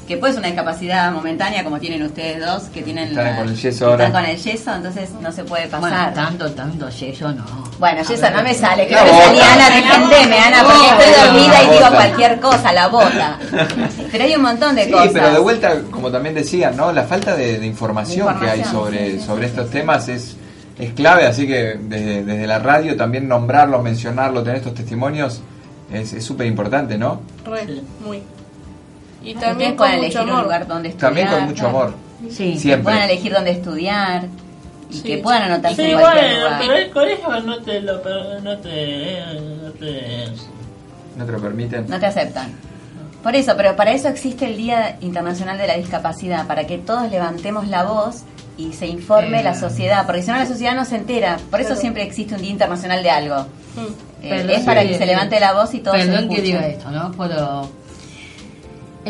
[0.10, 3.48] que puede ser una discapacidad momentánea como tienen ustedes dos, que tienen están la- con
[3.48, 4.08] el yeso ahora.
[4.08, 5.80] están con el yeso, entonces no se puede pasar.
[5.82, 7.46] Bueno, tanto, tanto yeso no.
[7.78, 11.70] Bueno, yeso ver, no me sale, que salía Ana, defendeme, Ana, porque estoy dormida y
[11.78, 13.38] digo cualquier cosa, la bota.
[14.12, 15.10] Pero hay un montón de Sí, cosas.
[15.14, 16.92] pero de vuelta, como también decían, ¿no?
[16.92, 20.36] La falta de, de información, que hay sobre, sí, sí, sobre estos temas es,
[20.80, 25.42] es clave, así que desde, desde la radio también nombrarlo, mencionarlo, tener estos testimonios
[25.94, 27.22] es es súper importante, ¿no?
[27.46, 28.24] Re, muy.
[29.24, 31.10] Y Que también puedan con elegir mucho un lugar donde estudiar.
[31.14, 31.94] También con mucho amor.
[32.30, 32.84] Sí, que Siempre.
[32.84, 34.28] puedan elegir dónde estudiar
[34.92, 36.60] y que puedan anotarse Sí, en cualquier bueno, lugar.
[36.62, 37.94] pero el colegio no te lo
[38.42, 39.20] no te,
[39.64, 40.26] no te
[41.18, 41.86] ¿No te lo permiten?
[41.90, 42.52] No te aceptan.
[43.24, 47.12] Por eso, pero para eso existe el Día Internacional de la Discapacidad, para que todos
[47.12, 48.24] levantemos la voz
[48.58, 49.44] y se informe Eh.
[49.44, 51.38] la sociedad, porque si no la sociedad no se entera.
[51.52, 53.46] Por eso siempre existe un Día Internacional de algo.
[54.22, 56.36] Eh, Perdón es para que- que se levante la voz y todos se Perdón que
[56.36, 56.44] escuchen.
[56.58, 57.12] diga esto, ¿no?
[57.18, 57.70] Pero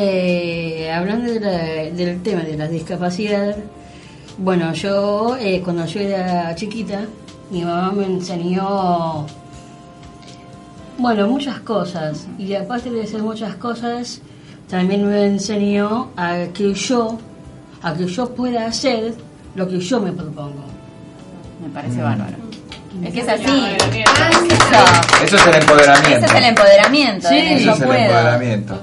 [0.01, 3.55] eh, hablando de la- del tema de la discapacidad,
[4.37, 7.01] bueno, yo eh, cuando yo era chiquita,
[7.51, 9.25] mi mamá me enseñó,
[10.97, 12.27] bueno, muchas cosas.
[12.37, 14.21] Y aparte de hacer muchas cosas,
[14.69, 17.17] también me enseñó a que yo,
[17.81, 19.13] a que yo pueda hacer
[19.55, 20.63] lo que yo me propongo.
[21.61, 22.37] Me parece bárbaro.
[23.03, 23.43] Es que es así.
[25.25, 26.17] Eso es el empoderamiento.
[26.17, 27.27] Ese es el empoderamiento.
[27.29, 27.99] Sí, eso es el puedo.
[27.99, 28.81] empoderamiento.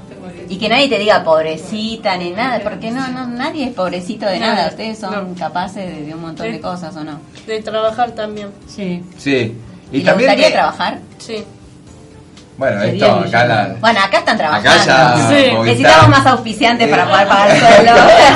[0.49, 4.39] Y que nadie te diga pobrecita ni nada, porque no, no nadie es pobrecito de
[4.39, 4.55] nada.
[4.55, 4.67] Nada.
[4.69, 7.19] Ustedes son capaces de, de un montón de cosas, ¿o no?
[7.45, 8.49] De trabajar también.
[8.67, 9.03] Sí.
[9.17, 9.55] Sí.
[9.91, 10.29] Y, ¿Y, también.
[10.29, 10.99] gustaría que- trabajar?
[11.17, 11.43] Sí.
[12.57, 13.75] Bueno, Sería esto acá la.
[13.79, 14.69] Bueno, acá están trabajando.
[14.71, 15.51] Acá ya Sí.
[15.63, 17.83] Necesitamos más auspiciantes para poder pagar el sueldo.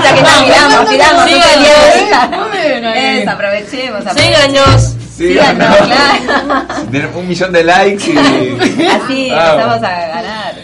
[0.04, 2.96] ya que mirando, tiramos Síganos.
[2.96, 4.04] Es, aprovechemos.
[4.14, 4.96] Síganos.
[5.18, 7.10] Síganos, claro.
[7.20, 8.18] Un millón de likes y.
[8.88, 9.50] Así Vamos.
[9.52, 10.56] empezamos a ganar.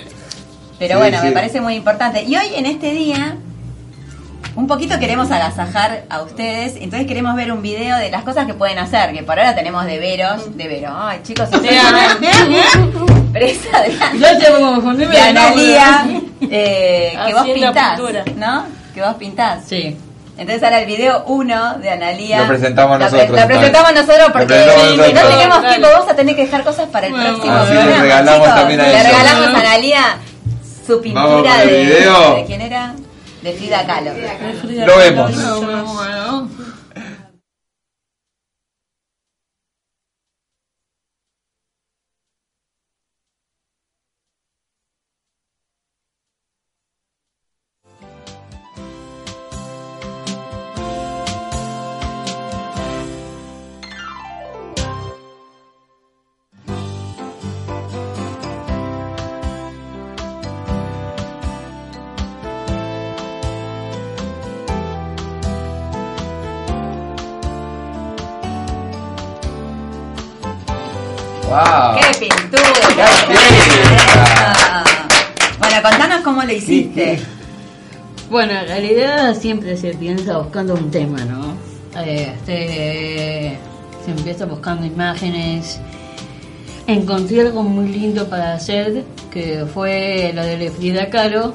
[0.79, 1.25] Pero Sí, bueno, sí.
[1.27, 2.23] me parece muy importante.
[2.23, 3.35] Y hoy en este día,
[4.55, 8.53] un poquito queremos agasajar a ustedes, entonces queremos ver un video de las cosas que
[8.53, 10.93] pueden hacer, que por ahora tenemos de veros, de Vero.
[10.95, 11.81] Ay, chicos, ustedes
[13.33, 16.21] presa de, Ya te vamos a confundir, de pero no, Analía, bueno.
[16.51, 18.23] eh, que vos pintás, pintura.
[18.35, 18.63] ¿no?
[18.93, 19.63] Que vos pintás.
[19.67, 19.97] Sí.
[20.37, 22.41] Entonces ahora el video 1 de Analía.
[22.41, 25.23] Lo presentamos nosotros, La presentamos nosotros Lo porque presentamos si nosotros.
[25.23, 28.39] no tenemos tiempo, vamos a tener que dejar cosas para el próximo Así le regalamos
[28.41, 28.55] chicos.
[28.55, 30.01] también a Le regalamos a Analía
[30.87, 32.35] su Vamos pintura con el de, video.
[32.35, 32.45] de.
[32.45, 32.95] ¿Quién era?
[33.41, 34.11] De Frida Kahlo.
[34.85, 35.31] Lo vemos.
[71.47, 71.95] ¡Wow!
[71.97, 72.61] ¡Qué pintura!
[75.59, 77.19] Bueno, contanos cómo lo hiciste.
[78.29, 81.53] Bueno, en realidad siempre se piensa buscando un tema, ¿no?
[82.05, 83.57] Este,
[84.03, 85.79] se empieza buscando imágenes.
[86.85, 91.53] Encontré algo muy lindo para hacer, que fue lo de Frida Kahlo.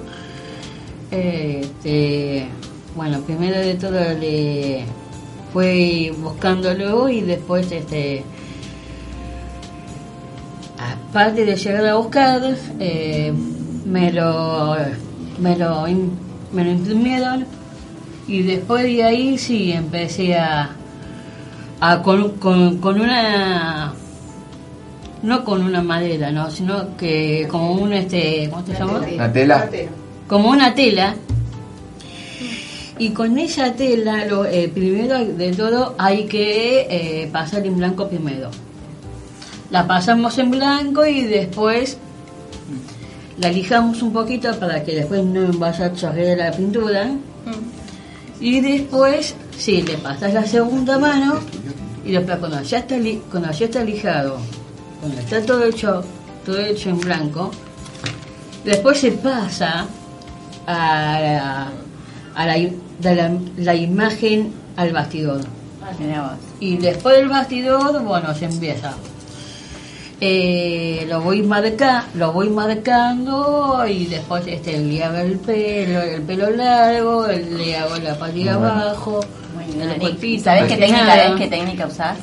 [1.10, 2.46] Este,
[2.96, 4.86] bueno, primero de todo le
[5.52, 8.24] fui buscándolo y después este
[11.12, 12.40] aparte de llegar a buscar
[12.80, 13.34] eh,
[13.84, 14.76] me lo
[15.40, 15.82] me lo
[16.52, 17.44] me lo imprimieron
[18.26, 20.70] y después de ahí sí empecé a,
[21.80, 23.92] a con, con, con una
[25.22, 29.68] no con una madera no sino que como un este cómo se llama ¿Una tela?
[30.26, 31.14] como una tela.
[32.98, 38.08] Y con esa tela lo, eh, primero de todo hay que eh, pasar en blanco
[38.08, 38.50] primero
[39.72, 41.96] la pasamos en blanco y después
[43.38, 47.10] la lijamos un poquito para que después no vaya a chorrear la pintura.
[48.40, 51.40] Y después sí le pasas la segunda mano
[52.04, 54.38] y después cuando ya está li- cuando ya está lijado
[55.00, 56.02] cuando está todo hecho
[56.44, 57.50] todo hecho en blanco
[58.64, 59.86] después se pasa
[60.66, 61.68] a la,
[62.34, 65.40] a la, i- de la, la imagen al bastidor.
[66.58, 68.94] Y después del bastidor bueno se empieza
[70.24, 76.22] eh, lo voy marca, lo voy marcando y después este le hago el pelo, el
[76.22, 78.52] pelo largo, le hago la Bueno.
[78.52, 79.20] abajo,
[79.80, 81.34] el ¿Y cuerpito, ¿Sabés qué técnica?
[81.36, 82.18] ¿Qué técnica usás?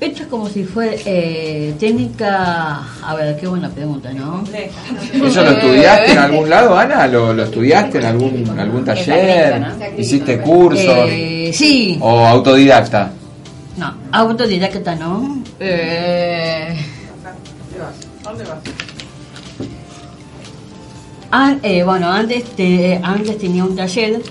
[0.00, 4.44] Esto es como si fuera eh, técnica, a ver, qué buena pregunta, ¿no?
[5.12, 7.06] ¿Eso lo estudiaste en algún lado, Ana?
[7.06, 9.62] ¿Lo, lo estudiaste en algún, algún taller?
[9.98, 11.06] ¿Hiciste cursos?
[11.10, 11.98] Eh, sí.
[12.00, 13.10] ¿O autodidacta?
[13.76, 15.43] No, autodidacta no.
[15.60, 16.76] Eh,
[18.22, 18.58] ¿Dónde vas?
[21.30, 24.22] Ah, eh, bueno, antes, te- antes tenía un taller,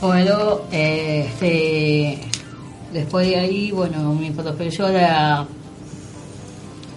[0.00, 2.20] pero eh, este,
[2.92, 5.46] después de ahí, bueno, mi profesora,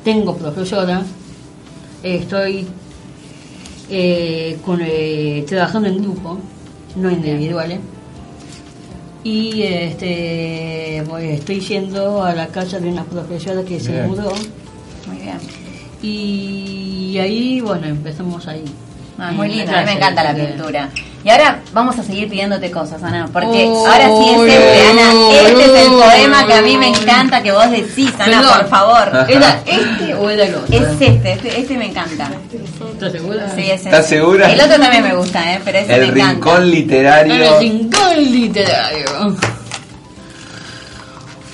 [0.04, 1.04] tengo profesora,
[2.02, 2.68] estoy
[3.90, 6.40] eh, con, eh, trabajando en grupo,
[6.96, 7.80] no individuales,
[9.26, 11.00] y este,
[11.34, 14.32] estoy yendo a la casa de una profesora que se mudó.
[15.08, 15.40] Muy bien.
[16.04, 18.64] Y ahí, bueno, empezamos ahí.
[19.18, 20.92] Ah, muy lindo, a mí me encanta la pintura.
[21.26, 25.12] Y ahora vamos a seguir pidiéndote cosas, Ana, porque Oh, ahora sí es este, Ana,
[25.32, 28.60] este es el poema que a mí me encanta que vos decís, Ana, Perdón.
[28.60, 29.26] por favor.
[29.28, 30.76] ¿Era este o era el otro?
[30.76, 32.30] Es este, este, este me encanta.
[32.94, 33.52] ¿Estás segura?
[33.56, 33.90] Sí, ese.
[33.90, 34.52] ¿Estás segura?
[34.54, 35.62] El otro también me gusta, ¿eh?
[35.66, 36.34] pero ese El me encanta.
[36.34, 37.34] rincón literario.
[37.34, 39.36] El rincón literario.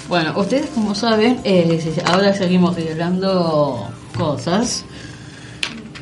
[0.10, 4.84] Bueno, ustedes como saben, eh, ahora seguimos regalando cosas,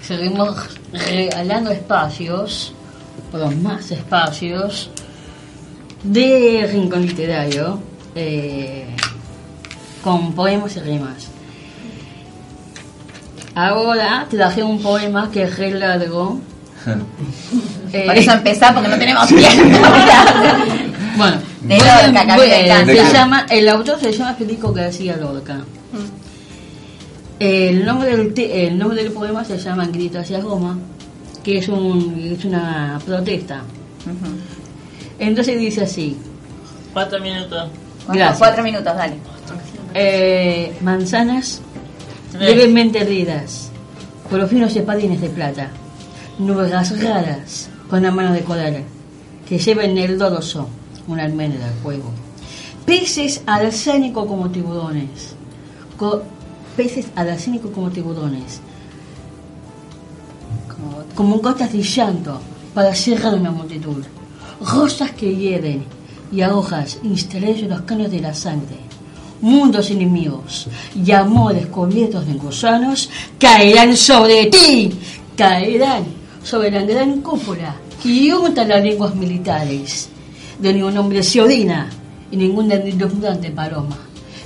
[0.02, 0.58] seguimos
[0.92, 2.74] regalando espacios,
[3.34, 4.90] o más espacios
[6.04, 7.80] de Rincón Literario.
[8.16, 8.86] eh,
[10.04, 11.28] con poemas y rimas.
[13.56, 16.40] Ahora traje un poema que es re largo.
[17.92, 19.48] Eh, Por eso empezá, porque no tenemos tiempo.
[21.18, 23.04] Bueno, De Lorca, se ¿De qué?
[23.12, 25.58] llama, el autor se llama Federico García Lorca.
[27.40, 30.78] El nombre, del te- el nombre del poema se llama Grito hacia Roma,
[31.44, 33.62] que es, un, es una protesta.
[35.20, 36.18] Entonces dice así.
[36.94, 37.70] Cuatro minutos.
[38.08, 38.38] Gracias.
[38.38, 39.16] Cuatro minutos, dale.
[39.94, 41.62] Eh, manzanas
[42.32, 42.56] Tres.
[42.56, 43.72] levemente heridas,
[44.30, 45.70] por los finos espadines de plata,
[46.38, 48.84] nubes rasgadas con la mano de coral,
[49.48, 50.70] que lleva en el dorso
[51.08, 52.12] una almendra al fuego.
[52.86, 55.36] Peces arsénicos como tiburones,
[55.98, 56.22] co-
[56.78, 58.62] peces arsénicos como tiburones,
[60.70, 62.40] como, como gotas de llanto
[62.74, 64.04] para cerrar una multitud,
[64.62, 65.84] rosas que hieden
[66.32, 68.90] y a hojas en los caños de la sangre
[69.42, 74.92] mundos enemigos y amores cubiertos de gusanos caerán sobre ti,
[75.36, 76.06] caerán
[76.44, 80.10] sobre la gran cúpula que unta las lenguas militares.
[80.60, 81.90] De ningún hombre se orina
[82.32, 83.98] y ninguna deslumbrante paloma.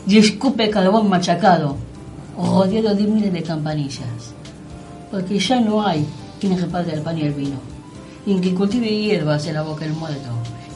[0.08, 1.76] Y escupe carbón machacado,
[2.38, 4.34] rodeado de miles de campanillas.
[5.14, 6.04] Porque ya no hay
[6.42, 7.58] quien reparte el pan y el vino,
[8.26, 10.30] ni quien cultive hierbas en la boca del muerto,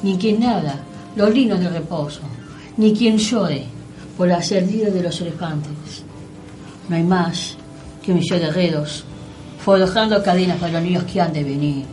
[0.03, 0.75] ni quien nada
[1.15, 2.19] los linos de reposo,
[2.77, 3.65] ni quien llore
[4.15, 6.03] por la salida de los elefantes.
[6.87, 7.57] No hay más
[8.03, 9.05] que un millón de guerreros
[9.57, 11.85] forjando cadenas para los niños que han de venir.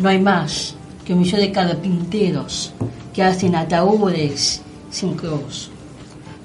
[0.00, 0.74] No hay más
[1.04, 2.72] que un millón de carpinteros
[3.14, 5.70] que hacen ataúdes sin cruz.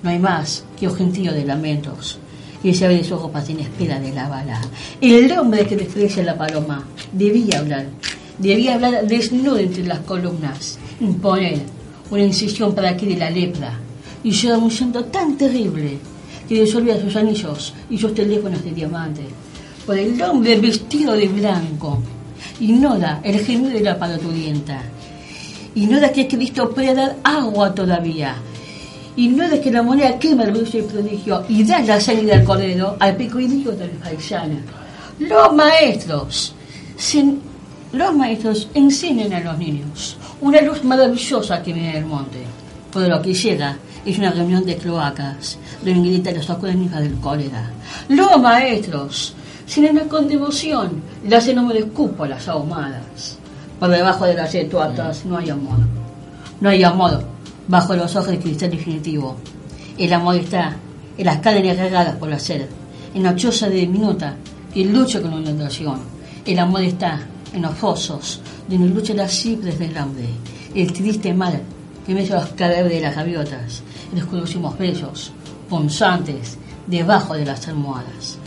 [0.04, 2.20] No hay más que un gentío de lamentos
[2.64, 4.62] que se abre sus ojos en espera de la bala.
[5.02, 7.88] El hombre que desprecia la paloma debía hablar,
[8.40, 11.60] debía hablar desnudo entre las columnas, imponer
[12.10, 13.78] una incisión para que de la lepra
[14.24, 15.98] y llora un llanto tan terrible
[16.48, 19.24] que disolvía sus anillos y sus teléfonos de diamante.
[19.86, 22.02] Por el hombre vestido de blanco,
[22.62, 24.82] ignora el gemido de la parturienta,
[25.76, 28.38] ignora que Cristo puede dar agua todavía,
[29.16, 32.96] ignora que la moneda quema el brillo y prodigio y da la sangre del cordero
[33.00, 34.56] al pico idiota del paisano.
[35.20, 36.54] Los maestros,
[36.98, 37.40] sin-
[37.92, 42.40] los maestros enseñan a los niños una luz maravillosa que viene del monte.
[42.92, 47.70] Por lo que llega es una reunión de cloacas, donde gritan los acuerdos del cólera.
[48.10, 49.34] Los maestros,
[49.66, 53.38] sin con devoción, le hacen nombre de cúpulas ahumadas.
[53.80, 55.78] Por debajo de las estuatas no hay amor.
[56.60, 57.24] No hay amor
[57.68, 59.36] bajo los ojos de cristal definitivo.
[59.98, 60.76] El amor está
[61.18, 62.68] en las cadenas regadas por la sed,
[63.14, 64.36] en la choza diminuta
[64.74, 66.00] que lucha con la inundación.
[66.46, 67.22] El amor está
[67.54, 70.28] en los fosos donde luchan las cipres del hambre.
[70.74, 71.62] El triste mal
[72.06, 75.32] que mete los cadáveres de las gaviotas y los conocimos bellos,
[75.70, 76.58] punzantes,
[76.88, 78.38] debajo de las almohadas.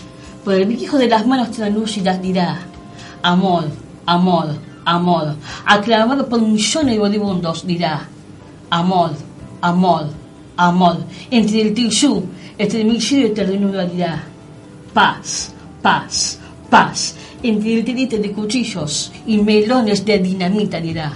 [0.45, 2.59] Por el hijo de las manos translúcidas dirá,
[3.23, 3.65] amor,
[4.05, 4.55] amor,
[4.85, 8.09] amor, aclamado por millones de moribundos dirá,
[8.71, 9.13] amor,
[9.61, 10.09] amor,
[10.57, 12.25] amor, entre el tillú,
[12.59, 14.23] entre el misterio y ternura dirá,
[14.93, 15.53] paz,
[15.83, 16.39] paz,
[16.71, 21.13] paz, entre el tirite de cuchillos y melones de dinamita dirá,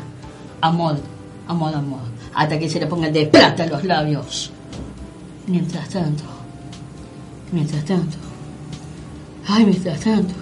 [0.60, 0.98] amor,
[1.48, 2.00] amor, amor,
[2.34, 4.50] hasta que se le pongan de plata los labios.
[5.46, 6.22] Mientras tanto,
[7.50, 8.16] mientras tanto,
[9.48, 10.34] ay, mientras tanto,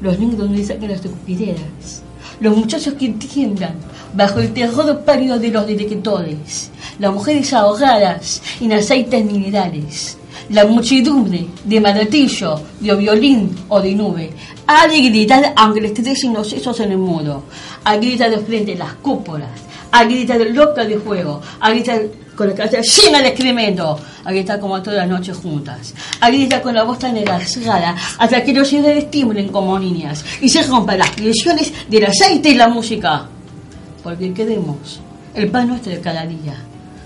[0.00, 2.02] los niños donde sacan las escupideras,
[2.40, 3.74] los muchachos que tiemblan
[4.14, 10.16] bajo el terror pálido de los directores, las mujeres ahogadas en aceites minerales,
[10.50, 14.30] la muchedumbre de martillo, de violín o de nube,
[14.66, 17.44] ha de gritar aunque les estrellen los sesos en el muro,
[17.82, 19.50] a gritar de frente las cúpulas,
[19.90, 22.02] a gritar loca de fuego, a gritar
[22.36, 26.62] con la cabeza llena de excremento, a gritar como todas las noches juntas, a gritar
[26.62, 30.98] con la voz tan engargada hasta que los ciudades estimulen como niñas y se rompan
[30.98, 33.28] las presiones del aceite y la música.
[34.04, 35.00] Porque queremos
[35.34, 36.54] el pan nuestro de cada día,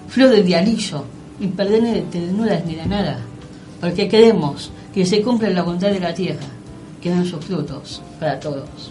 [0.09, 1.05] flor de dialillo
[1.39, 3.21] y perder de ternuras ni de nada.
[3.81, 6.45] Porque queremos que se cumpla la voluntad de la tierra,
[7.01, 8.91] que dan sus frutos para todos.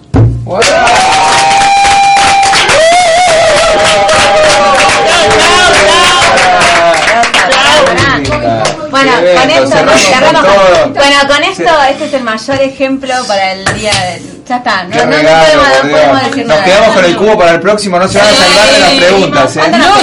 [8.89, 10.45] Bueno, Qué con esto cerramos.
[10.93, 14.36] Bueno, con esto, este es el mayor ejemplo para el día de...
[14.47, 16.63] Ya está, no, no, no regalo, podemos, no podemos decir Nos nada.
[16.65, 19.55] quedamos con el cubo para el próximo, no se van a salvar de las preguntas,
[19.57, 19.59] ¿eh?
[19.59, 19.95] ¿Cuánto nos ¿Nos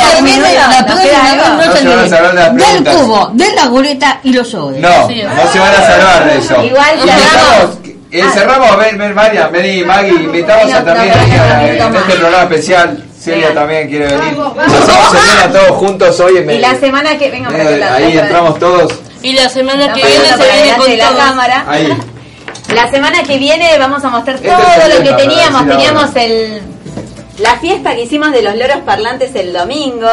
[1.59, 2.95] vez No se van a salvar de las Del preguntas.
[2.97, 4.81] cubo, de la boleta y los sobres.
[4.81, 6.63] No, no se van a salvar de eso.
[6.65, 6.91] Igual
[8.13, 13.05] eh, cerramos, ven, ven, María, vení, Maggie, invitamos a también a- en este programa especial.
[13.19, 14.37] Celia también quiere venir.
[14.37, 17.49] Vamos, Hacemos cena todos juntos hoy en Y la semana que venga
[17.95, 18.93] Ahí entramos todos.
[19.23, 21.65] Y la semana que viene se viene con la cámara.
[21.67, 21.97] Ahí.
[22.73, 24.59] La semana que viene vamos a mostrar Este todo
[24.99, 25.67] lo que teníamos.
[25.67, 26.23] Teníamos ahora.
[26.25, 26.63] el
[27.39, 30.09] la fiesta que hicimos de los loros parlantes el domingo.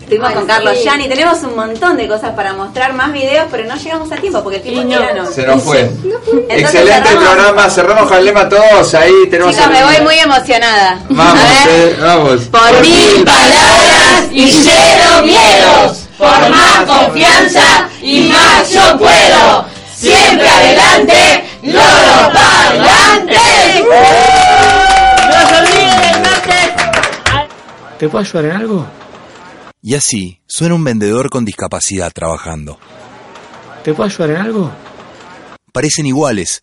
[0.00, 0.82] Estuvimos Ay, con Carlos sí.
[0.84, 1.08] Gianni.
[1.08, 4.56] Tenemos un montón de cosas para mostrar, más videos, pero no llegamos a tiempo porque
[4.56, 4.88] el tiempo no.
[4.98, 5.26] tirano.
[5.30, 5.80] Se nos fue.
[5.80, 7.24] Entonces Excelente cerramos.
[7.34, 7.70] programa.
[7.70, 8.94] Cerramos con el lema todos.
[8.94, 10.98] Ahí tenemos Chicos, me voy muy emocionada.
[11.08, 11.68] Vamos, A ver.
[11.92, 12.40] eh, vamos.
[12.42, 19.64] Por mil palabras y cero miedos, por más confianza y más yo puedo.
[19.96, 23.36] Siempre adelante, loro parlante.
[25.28, 26.72] No se olviden el martes.
[27.98, 28.86] ¿Te puedo ayudar en algo?
[29.80, 32.78] Y así suena un vendedor con discapacidad trabajando.
[33.84, 34.72] ¿Te puedo ayudar en algo?
[35.72, 36.62] Parecen iguales,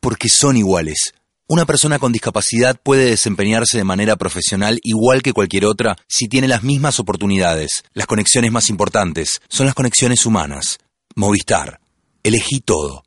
[0.00, 1.14] porque son iguales.
[1.46, 6.48] Una persona con discapacidad puede desempeñarse de manera profesional igual que cualquier otra si tiene
[6.48, 7.84] las mismas oportunidades.
[7.92, 10.78] Las conexiones más importantes son las conexiones humanas.
[11.14, 11.80] Movistar.
[12.22, 13.03] Elegí todo.